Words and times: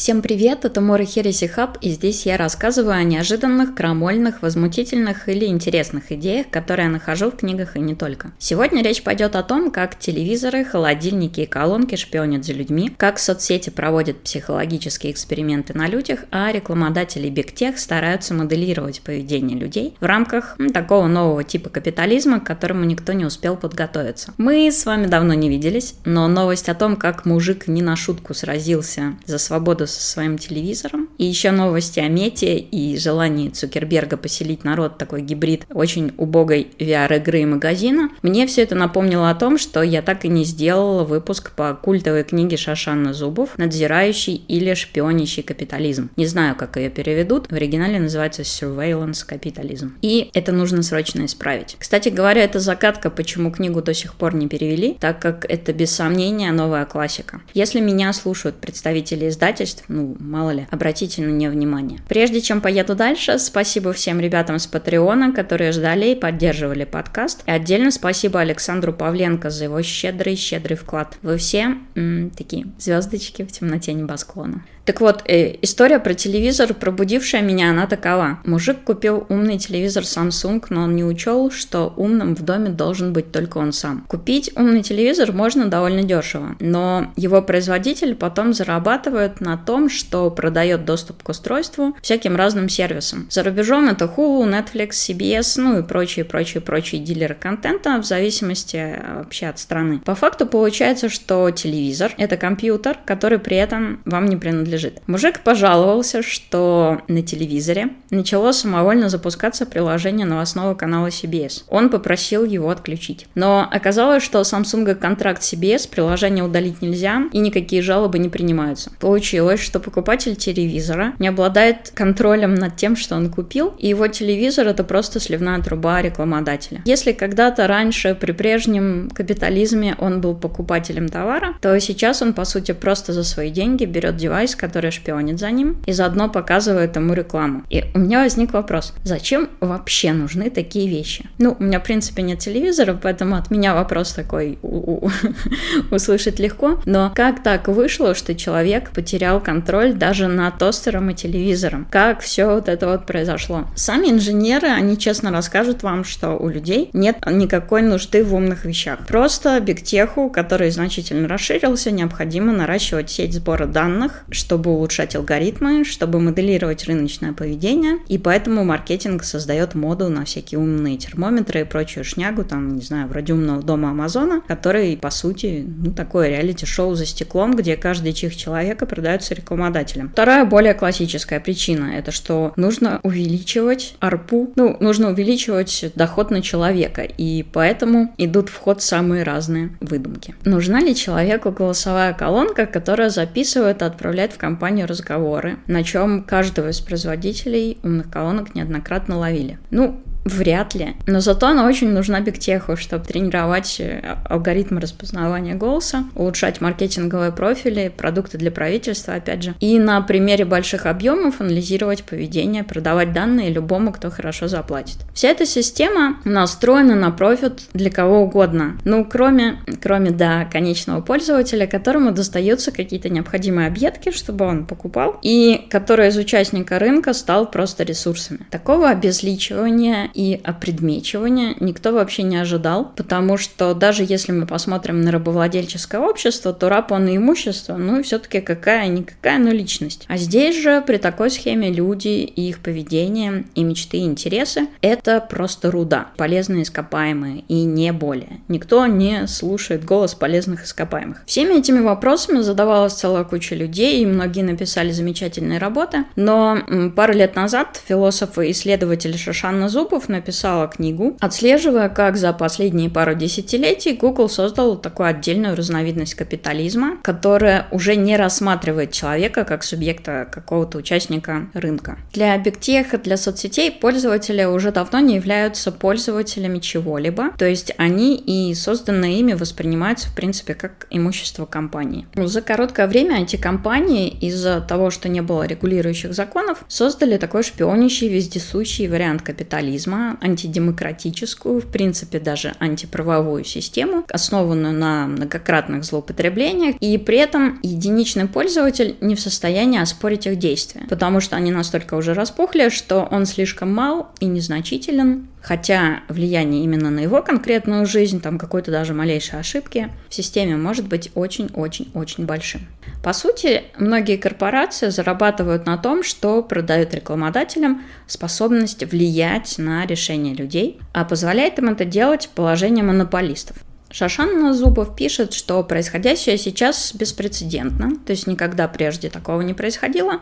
Всем 0.00 0.22
привет, 0.22 0.64
это 0.64 0.80
Мора 0.80 1.04
Хереси 1.04 1.46
Хаб, 1.46 1.76
и 1.82 1.90
здесь 1.90 2.24
я 2.24 2.38
рассказываю 2.38 2.94
о 2.94 3.02
неожиданных, 3.02 3.74
крамольных, 3.74 4.40
возмутительных 4.40 5.28
или 5.28 5.44
интересных 5.44 6.10
идеях, 6.10 6.48
которые 6.48 6.86
я 6.86 6.90
нахожу 6.90 7.30
в 7.30 7.36
книгах 7.36 7.76
и 7.76 7.80
не 7.80 7.94
только. 7.94 8.32
Сегодня 8.38 8.82
речь 8.82 9.02
пойдет 9.02 9.36
о 9.36 9.42
том, 9.42 9.70
как 9.70 9.98
телевизоры, 9.98 10.64
холодильники 10.64 11.40
и 11.40 11.46
колонки 11.46 11.96
шпионят 11.96 12.46
за 12.46 12.54
людьми, 12.54 12.90
как 12.96 13.18
соцсети 13.18 13.68
проводят 13.68 14.22
психологические 14.22 15.12
эксперименты 15.12 15.76
на 15.76 15.86
людях, 15.86 16.20
а 16.30 16.50
рекламодатели 16.50 17.30
Tech 17.30 17.76
стараются 17.76 18.32
моделировать 18.32 19.02
поведение 19.02 19.58
людей 19.58 19.98
в 20.00 20.06
рамках 20.06 20.58
м, 20.58 20.70
такого 20.70 21.08
нового 21.08 21.44
типа 21.44 21.68
капитализма, 21.68 22.40
к 22.40 22.46
которому 22.46 22.86
никто 22.86 23.12
не 23.12 23.26
успел 23.26 23.54
подготовиться. 23.54 24.32
Мы 24.38 24.72
с 24.72 24.86
вами 24.86 25.08
давно 25.08 25.34
не 25.34 25.50
виделись, 25.50 25.96
но 26.06 26.26
новость 26.26 26.70
о 26.70 26.74
том, 26.74 26.96
как 26.96 27.26
мужик 27.26 27.68
не 27.68 27.82
на 27.82 27.96
шутку 27.96 28.32
сразился 28.32 29.18
за 29.26 29.36
свободу 29.36 29.89
со 29.90 30.02
своим 30.02 30.38
телевизором. 30.38 31.08
И 31.18 31.24
еще 31.24 31.50
новости 31.50 32.00
о 32.00 32.08
мете 32.08 32.56
и 32.56 32.96
желании 32.96 33.50
Цукерберга 33.50 34.16
поселить 34.16 34.64
народ 34.64 34.98
такой 34.98 35.22
гибрид 35.22 35.66
очень 35.70 36.12
убогой 36.16 36.68
VR-игры 36.78 37.42
и 37.42 37.46
магазина. 37.46 38.10
Мне 38.22 38.46
все 38.46 38.62
это 38.62 38.74
напомнило 38.74 39.30
о 39.30 39.34
том, 39.34 39.58
что 39.58 39.82
я 39.82 40.02
так 40.02 40.24
и 40.24 40.28
не 40.28 40.44
сделала 40.44 41.04
выпуск 41.04 41.52
по 41.52 41.74
культовой 41.74 42.24
книге 42.24 42.56
Шашанна 42.56 43.12
Зубов 43.12 43.58
«Надзирающий 43.58 44.34
или 44.48 44.74
шпионящий 44.74 45.42
капитализм». 45.42 46.10
Не 46.16 46.26
знаю, 46.26 46.56
как 46.56 46.76
ее 46.76 46.90
переведут. 46.90 47.48
В 47.50 47.54
оригинале 47.54 47.98
называется 47.98 48.42
Surveillance 48.42 49.26
Capitalism. 49.28 49.92
И 50.02 50.30
это 50.34 50.52
нужно 50.52 50.82
срочно 50.82 51.24
исправить. 51.24 51.76
Кстати 51.78 52.08
говоря, 52.08 52.44
это 52.44 52.60
загадка, 52.60 53.10
почему 53.10 53.50
книгу 53.50 53.82
до 53.82 53.94
сих 53.94 54.14
пор 54.14 54.34
не 54.34 54.48
перевели, 54.48 54.96
так 55.00 55.20
как 55.20 55.44
это 55.48 55.72
без 55.72 55.90
сомнения 55.90 56.52
новая 56.52 56.84
классика. 56.84 57.40
Если 57.54 57.80
меня 57.80 58.12
слушают 58.12 58.56
представители 58.56 59.28
издательств, 59.28 59.79
ну, 59.88 60.16
мало 60.18 60.50
ли, 60.50 60.66
обратите 60.70 61.22
на 61.22 61.30
нее 61.30 61.50
внимание. 61.50 62.00
Прежде 62.08 62.40
чем 62.40 62.60
поеду 62.60 62.94
дальше, 62.94 63.38
спасибо 63.38 63.92
всем 63.92 64.20
ребятам 64.20 64.58
с 64.58 64.66
Патреона, 64.66 65.32
которые 65.32 65.72
ждали 65.72 66.12
и 66.12 66.14
поддерживали 66.14 66.84
подкаст. 66.84 67.42
И 67.46 67.50
отдельно 67.50 67.90
спасибо 67.90 68.40
Александру 68.40 68.92
Павленко 68.92 69.50
за 69.50 69.64
его 69.64 69.82
щедрый-щедрый 69.82 70.76
вклад. 70.76 71.16
Вы 71.22 71.36
все 71.36 71.76
м, 71.94 72.30
такие 72.30 72.66
звездочки 72.78 73.44
в 73.44 73.52
темноте 73.52 73.92
небосклона. 73.92 74.64
Так 74.84 75.00
вот, 75.00 75.22
э, 75.28 75.56
история 75.62 75.98
про 75.98 76.14
телевизор, 76.14 76.74
пробудившая 76.74 77.42
меня, 77.42 77.70
она 77.70 77.86
такова. 77.86 78.40
Мужик 78.44 78.82
купил 78.82 79.26
умный 79.28 79.58
телевизор 79.58 80.04
Samsung, 80.04 80.64
но 80.70 80.82
он 80.82 80.96
не 80.96 81.04
учел, 81.04 81.50
что 81.50 81.92
умным 81.96 82.34
в 82.34 82.42
доме 82.42 82.70
должен 82.70 83.12
быть 83.12 83.30
только 83.30 83.58
он 83.58 83.72
сам. 83.72 84.04
Купить 84.08 84.50
умный 84.56 84.82
телевизор 84.82 85.32
можно 85.32 85.66
довольно 85.66 86.02
дешево, 86.02 86.56
но 86.60 87.12
его 87.16 87.42
производитель 87.42 88.14
потом 88.14 88.52
зарабатывает 88.52 89.40
на 89.40 89.56
том, 89.56 89.88
что 89.90 90.30
продает 90.30 90.84
доступ 90.84 91.22
к 91.22 91.28
устройству 91.28 91.94
всяким 92.02 92.36
разным 92.36 92.68
сервисам. 92.68 93.26
За 93.30 93.42
рубежом 93.42 93.88
это 93.88 94.06
Hulu, 94.06 94.48
Netflix, 94.48 94.90
CBS, 94.90 95.60
ну 95.60 95.78
и 95.78 95.82
прочие, 95.82 96.24
прочие, 96.24 96.60
прочие 96.60 97.00
дилеры 97.00 97.34
контента 97.34 97.98
в 97.98 98.04
зависимости 98.04 98.76
э, 98.76 99.18
вообще 99.18 99.46
от 99.46 99.58
страны. 99.58 100.00
По 100.04 100.14
факту 100.14 100.46
получается, 100.46 101.08
что 101.08 101.50
телевизор— 101.50 102.12
это 102.16 102.36
компьютер, 102.36 102.98
который 103.04 103.38
при 103.38 103.56
этом 103.56 104.00
вам 104.04 104.26
не 104.26 104.36
принадлежит 104.36 104.69
лежит. 104.70 105.00
Мужик 105.06 105.40
пожаловался, 105.40 106.22
что 106.22 107.02
на 107.08 107.22
телевизоре 107.22 107.90
начало 108.10 108.52
самовольно 108.52 109.08
запускаться 109.08 109.66
приложение 109.66 110.26
новостного 110.26 110.74
канала 110.74 111.08
CBS. 111.08 111.64
Он 111.68 111.90
попросил 111.90 112.44
его 112.44 112.70
отключить. 112.70 113.26
Но 113.34 113.68
оказалось, 113.70 114.22
что 114.22 114.40
Samsung 114.40 114.94
контракт 114.94 115.42
CBS, 115.42 115.88
приложение 115.88 116.44
удалить 116.44 116.82
нельзя 116.82 117.24
и 117.32 117.38
никакие 117.38 117.82
жалобы 117.82 118.18
не 118.18 118.28
принимаются. 118.28 118.92
Получилось, 119.00 119.60
что 119.60 119.80
покупатель 119.80 120.36
телевизора 120.36 121.14
не 121.18 121.28
обладает 121.28 121.90
контролем 121.94 122.54
над 122.54 122.76
тем, 122.76 122.96
что 122.96 123.16
он 123.16 123.30
купил, 123.30 123.74
и 123.78 123.88
его 123.88 124.06
телевизор 124.06 124.68
это 124.68 124.84
просто 124.84 125.20
сливная 125.20 125.60
труба 125.62 126.02
рекламодателя. 126.02 126.82
Если 126.84 127.12
когда-то 127.12 127.66
раньше 127.66 128.14
при 128.14 128.32
прежнем 128.32 129.10
капитализме 129.14 129.96
он 129.98 130.20
был 130.20 130.34
покупателем 130.34 131.08
товара, 131.08 131.54
то 131.60 131.78
сейчас 131.80 132.22
он 132.22 132.32
по 132.32 132.44
сути 132.44 132.72
просто 132.72 133.12
за 133.12 133.24
свои 133.24 133.50
деньги 133.50 133.84
берет 133.84 134.16
девайс, 134.16 134.54
который 134.60 134.90
шпионит 134.90 135.38
за 135.38 135.50
ним, 135.50 135.78
и 135.86 135.92
заодно 135.92 136.28
показывает 136.28 136.94
ему 136.96 137.14
рекламу. 137.14 137.64
И 137.70 137.84
у 137.94 137.98
меня 137.98 138.22
возник 138.22 138.52
вопрос, 138.52 138.92
зачем 139.04 139.48
вообще 139.60 140.12
нужны 140.12 140.50
такие 140.50 140.88
вещи? 140.88 141.28
Ну, 141.38 141.56
у 141.58 141.62
меня, 141.64 141.80
в 141.80 141.82
принципе, 141.82 142.22
нет 142.22 142.38
телевизора, 142.40 142.98
поэтому 143.00 143.36
от 143.36 143.50
меня 143.50 143.74
вопрос 143.74 144.12
такой 144.12 144.58
услышать 145.90 146.38
легко. 146.38 146.80
Но 146.84 147.12
как 147.14 147.42
так 147.42 147.68
вышло, 147.68 148.14
что 148.14 148.34
человек 148.34 148.90
потерял 148.90 149.40
контроль 149.40 149.94
даже 149.94 150.28
над 150.28 150.58
тостером 150.58 151.10
и 151.10 151.14
телевизором? 151.14 151.86
Как 151.90 152.20
все 152.20 152.46
вот 152.46 152.68
это 152.68 152.86
вот 152.86 153.06
произошло? 153.06 153.66
Сами 153.74 154.08
инженеры, 154.08 154.68
они 154.68 154.98
честно 154.98 155.30
расскажут 155.30 155.82
вам, 155.82 156.04
что 156.04 156.32
у 156.32 156.48
людей 156.48 156.90
нет 156.92 157.16
никакой 157.26 157.82
нужды 157.82 158.22
в 158.22 158.34
умных 158.34 158.64
вещах. 158.64 159.06
Просто 159.06 159.58
бигтеху, 159.60 160.28
который 160.28 160.70
значительно 160.70 161.28
расширился, 161.28 161.90
необходимо 161.90 162.52
наращивать 162.52 163.10
сеть 163.10 163.32
сбора 163.32 163.66
данных, 163.66 164.24
чтобы 164.50 164.72
улучшать 164.72 165.14
алгоритмы, 165.14 165.84
чтобы 165.84 166.18
моделировать 166.18 166.84
рыночное 166.86 167.32
поведение, 167.32 168.00
и 168.08 168.18
поэтому 168.18 168.64
маркетинг 168.64 169.22
создает 169.22 169.76
моду 169.76 170.08
на 170.08 170.24
всякие 170.24 170.58
умные 170.58 170.96
термометры 170.96 171.60
и 171.60 171.64
прочую 171.64 172.02
шнягу, 172.02 172.42
там, 172.42 172.74
не 172.74 172.82
знаю, 172.82 173.06
вроде 173.06 173.32
умного 173.32 173.62
дома 173.62 173.90
Амазона, 173.90 174.40
который, 174.48 174.96
по 174.96 175.10
сути, 175.10 175.64
ну, 175.64 175.92
такое 175.92 176.30
реалити-шоу 176.30 176.96
за 176.96 177.06
стеклом, 177.06 177.54
где 177.54 177.76
каждый 177.76 178.12
чих 178.12 178.34
человека 178.34 178.86
продается 178.86 179.36
рекламодателем. 179.36 180.08
Вторая, 180.08 180.44
более 180.44 180.74
классическая 180.74 181.38
причина, 181.38 181.92
это 181.96 182.10
что 182.10 182.52
нужно 182.56 182.98
увеличивать 183.04 183.94
арпу, 184.00 184.52
ну, 184.56 184.76
нужно 184.80 185.10
увеличивать 185.10 185.92
доход 185.94 186.32
на 186.32 186.42
человека, 186.42 187.02
и 187.02 187.44
поэтому 187.44 188.12
идут 188.18 188.48
в 188.48 188.56
ход 188.56 188.82
самые 188.82 189.22
разные 189.22 189.78
выдумки. 189.80 190.34
Нужна 190.44 190.80
ли 190.80 190.92
человеку 190.96 191.52
голосовая 191.52 192.14
колонка, 192.14 192.66
которая 192.66 193.10
записывает 193.10 193.82
и 193.82 193.84
отправляет 193.84 194.32
в 194.32 194.39
компанию 194.40 194.88
разговоры, 194.88 195.58
на 195.66 195.84
чем 195.84 196.24
каждого 196.24 196.70
из 196.70 196.80
производителей 196.80 197.78
умных 197.82 198.10
колонок 198.10 198.54
неоднократно 198.54 199.18
ловили. 199.18 199.58
Ну, 199.70 200.00
Вряд 200.24 200.74
ли. 200.74 200.94
Но 201.06 201.20
зато 201.20 201.48
она 201.48 201.66
очень 201.66 201.90
нужна 201.90 202.20
бигтеху, 202.20 202.76
чтобы 202.76 203.04
тренировать 203.04 203.76
э, 203.80 204.16
алгоритмы 204.28 204.80
распознавания 204.80 205.54
голоса, 205.54 206.04
улучшать 206.14 206.60
маркетинговые 206.60 207.32
профили, 207.32 207.92
продукты 207.94 208.38
для 208.38 208.50
правительства, 208.50 209.14
опять 209.14 209.42
же. 209.42 209.54
И 209.60 209.78
на 209.78 210.00
примере 210.02 210.44
больших 210.44 210.86
объемов 210.86 211.40
анализировать 211.40 212.04
поведение, 212.04 212.64
продавать 212.64 213.12
данные 213.12 213.50
любому, 213.50 213.92
кто 213.92 214.10
хорошо 214.10 214.48
заплатит. 214.48 214.98
Вся 215.14 215.28
эта 215.28 215.46
система 215.46 216.18
настроена 216.24 216.94
на 216.94 217.10
профит 217.10 217.62
для 217.72 217.90
кого 217.90 218.20
угодно. 218.22 218.76
Ну, 218.84 219.04
кроме, 219.04 219.60
кроме, 219.82 220.10
да, 220.10 220.44
конечного 220.44 221.00
пользователя, 221.00 221.66
которому 221.66 222.12
достаются 222.12 222.72
какие-то 222.72 223.08
необходимые 223.08 223.68
объедки, 223.68 224.10
чтобы 224.10 224.44
он 224.44 224.66
покупал, 224.66 225.18
и 225.22 225.66
который 225.70 226.08
из 226.08 226.16
участника 226.16 226.78
рынка 226.78 227.14
стал 227.14 227.50
просто 227.50 227.84
ресурсами. 227.84 228.40
Такого 228.50 228.90
обезличивания 228.90 230.10
и 230.20 230.38
опредмечивания 230.44 231.56
никто 231.60 231.92
вообще 231.92 232.24
не 232.24 232.36
ожидал, 232.36 232.92
потому 232.94 233.38
что 233.38 233.72
даже 233.72 234.04
если 234.06 234.32
мы 234.32 234.44
посмотрим 234.46 235.00
на 235.00 235.12
рабовладельческое 235.12 235.98
общество, 235.98 236.52
то 236.52 236.68
раб 236.68 236.92
он 236.92 237.08
и 237.08 237.16
имущество, 237.16 237.78
ну 237.78 238.00
и 238.00 238.02
все-таки 238.02 238.42
какая-никакая, 238.42 239.38
но 239.38 239.50
личность. 239.50 240.04
А 240.08 240.18
здесь 240.18 240.60
же 240.60 240.82
при 240.86 240.98
такой 240.98 241.30
схеме 241.30 241.72
люди 241.72 242.08
и 242.08 242.50
их 242.50 242.58
поведение, 242.58 243.44
и 243.54 243.64
мечты, 243.64 243.96
и 243.96 244.04
интересы– 244.04 244.68
это 244.82 245.20
просто 245.20 245.70
руда, 245.70 246.08
полезные 246.18 246.64
ископаемые, 246.64 247.44
и 247.48 247.64
не 247.64 247.90
более. 247.94 248.40
Никто 248.48 248.84
не 248.84 249.26
слушает 249.26 249.86
голос 249.86 250.14
полезных 250.14 250.64
ископаемых. 250.64 251.22
Всеми 251.24 251.54
этими 251.54 251.80
вопросами 251.80 252.42
задавалась 252.42 252.92
целая 252.92 253.24
куча 253.24 253.54
людей, 253.54 254.02
и 254.02 254.06
многие 254.06 254.42
написали 254.42 254.92
замечательные 254.92 255.58
работы, 255.58 256.04
но 256.14 256.58
пару 256.94 257.14
лет 257.14 257.36
назад 257.36 257.80
философ 257.88 258.38
и 258.38 258.50
исследователь 258.50 259.16
Шашанна 259.16 259.70
Зубов 259.70 259.99
Гугов 260.00 260.08
написала 260.08 260.66
книгу, 260.66 261.16
отслеживая, 261.20 261.88
как 261.90 262.16
за 262.16 262.32
последние 262.32 262.88
пару 262.88 263.14
десятилетий 263.14 263.92
Google 263.92 264.28
создал 264.30 264.76
такую 264.76 265.08
отдельную 265.08 265.54
разновидность 265.54 266.14
капитализма, 266.14 266.96
которая 267.02 267.66
уже 267.70 267.96
не 267.96 268.16
рассматривает 268.16 268.92
человека 268.92 269.44
как 269.44 269.62
субъекта 269.62 270.26
какого-то 270.30 270.78
участника 270.78 271.48
рынка. 271.52 271.98
Для 272.12 272.36
бигтеха, 272.38 272.96
для 272.96 273.16
соцсетей 273.18 273.70
пользователи 273.70 274.44
уже 274.44 274.72
давно 274.72 275.00
не 275.00 275.16
являются 275.16 275.70
пользователями 275.70 276.60
чего-либо, 276.60 277.32
то 277.36 277.44
есть 277.44 277.72
они 277.76 278.16
и 278.16 278.54
созданные 278.54 279.20
ими 279.20 279.34
воспринимаются 279.34 280.08
в 280.08 280.14
принципе 280.14 280.54
как 280.54 280.86
имущество 280.90 281.44
компании. 281.44 282.06
За 282.14 282.40
короткое 282.40 282.86
время 282.86 283.22
эти 283.22 283.36
компании 283.36 284.08
из-за 284.08 284.60
того, 284.60 284.90
что 284.90 285.08
не 285.08 285.20
было 285.20 285.46
регулирующих 285.46 286.14
законов, 286.14 286.64
создали 286.68 287.18
такой 287.18 287.42
шпионящий 287.42 288.08
вездесущий 288.08 288.88
вариант 288.88 289.22
капитализма, 289.22 289.89
весьма 289.90 290.16
антидемократическую, 290.20 291.60
в 291.60 291.66
принципе, 291.66 292.20
даже 292.20 292.54
антиправовую 292.60 293.44
систему, 293.44 294.04
основанную 294.08 294.72
на 294.72 295.06
многократных 295.06 295.84
злоупотреблениях, 295.84 296.76
и 296.80 296.96
при 296.98 297.18
этом 297.18 297.58
единичный 297.62 298.26
пользователь 298.26 298.96
не 299.00 299.14
в 299.14 299.20
состоянии 299.20 299.80
оспорить 299.80 300.26
их 300.26 300.38
действия, 300.38 300.82
потому 300.88 301.20
что 301.20 301.36
они 301.36 301.50
настолько 301.50 301.94
уже 301.94 302.14
распухли, 302.14 302.68
что 302.68 303.08
он 303.10 303.26
слишком 303.26 303.72
мал 303.74 304.08
и 304.20 304.26
незначителен, 304.26 305.28
Хотя 305.42 306.00
влияние 306.08 306.64
именно 306.64 306.90
на 306.90 307.00
его 307.00 307.22
конкретную 307.22 307.86
жизнь, 307.86 308.20
там 308.20 308.38
какой-то 308.38 308.70
даже 308.70 308.94
малейшей 308.94 309.40
ошибки 309.40 309.90
в 310.08 310.14
системе 310.14 310.56
может 310.56 310.86
быть 310.86 311.10
очень-очень-очень 311.14 312.26
большим. 312.26 312.68
По 313.02 313.12
сути, 313.12 313.64
многие 313.78 314.16
корпорации 314.16 314.90
зарабатывают 314.90 315.64
на 315.64 315.78
том, 315.78 316.02
что 316.02 316.42
продают 316.42 316.94
рекламодателям 316.94 317.82
способность 318.06 318.84
влиять 318.84 319.56
на 319.58 319.86
решения 319.86 320.34
людей, 320.34 320.78
а 320.92 321.04
позволяет 321.04 321.58
им 321.58 321.70
это 321.70 321.84
делать 321.84 322.28
положение 322.34 322.84
монополистов. 322.84 323.56
Шашан 323.92 324.54
Зубов 324.54 324.94
пишет, 324.94 325.32
что 325.32 325.62
происходящее 325.64 326.38
сейчас 326.38 326.94
беспрецедентно, 326.94 327.96
то 328.06 328.12
есть 328.12 328.28
никогда 328.28 328.68
прежде 328.68 329.10
такого 329.10 329.40
не 329.40 329.52
происходило, 329.52 330.20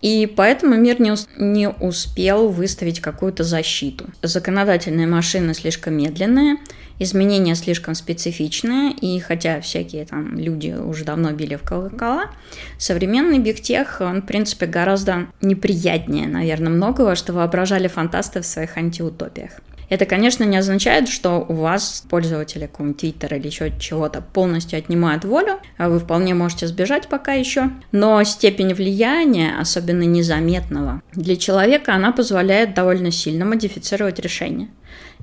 и 0.00 0.26
поэтому 0.26 0.76
мир 0.76 1.00
не, 1.00 1.12
ус- 1.12 1.28
не 1.36 1.68
успел 1.68 2.48
выставить 2.48 3.00
какую-то 3.00 3.44
защиту. 3.44 4.06
Законодательные 4.22 5.06
машины 5.06 5.52
слишком 5.52 5.94
медленные, 5.98 6.56
изменения 6.98 7.54
слишком 7.56 7.94
специфичные, 7.94 8.92
и 8.92 9.20
хотя 9.20 9.60
всякие 9.60 10.06
там 10.06 10.38
люди 10.38 10.70
уже 10.70 11.04
давно 11.04 11.32
били 11.32 11.56
в 11.56 11.62
колокола, 11.62 12.30
современный 12.78 13.38
бигтех, 13.38 13.98
он, 14.00 14.22
в 14.22 14.26
принципе, 14.26 14.64
гораздо 14.64 15.26
неприятнее, 15.42 16.26
наверное, 16.26 16.70
многого, 16.70 17.14
что 17.16 17.34
воображали 17.34 17.88
фантасты 17.88 18.40
в 18.40 18.46
своих 18.46 18.78
антиутопиях. 18.78 19.52
Это, 19.90 20.06
конечно, 20.06 20.44
не 20.44 20.56
означает, 20.56 21.08
что 21.08 21.44
у 21.46 21.54
вас 21.54 22.04
пользователи 22.08 22.66
какого-нибудь 22.66 23.00
Твиттера 23.00 23.36
или 23.36 23.48
еще 23.48 23.72
чего-то 23.78 24.22
полностью 24.22 24.78
отнимают 24.78 25.24
волю, 25.24 25.58
а 25.76 25.88
вы 25.88 25.98
вполне 25.98 26.32
можете 26.32 26.68
сбежать 26.68 27.08
пока 27.08 27.32
еще. 27.32 27.70
Но 27.90 28.22
степень 28.22 28.72
влияния, 28.72 29.56
особенно 29.60 30.04
незаметного, 30.04 31.02
для 31.12 31.36
человека 31.36 31.92
она 31.92 32.12
позволяет 32.12 32.72
довольно 32.72 33.10
сильно 33.10 33.44
модифицировать 33.44 34.20
решение. 34.20 34.68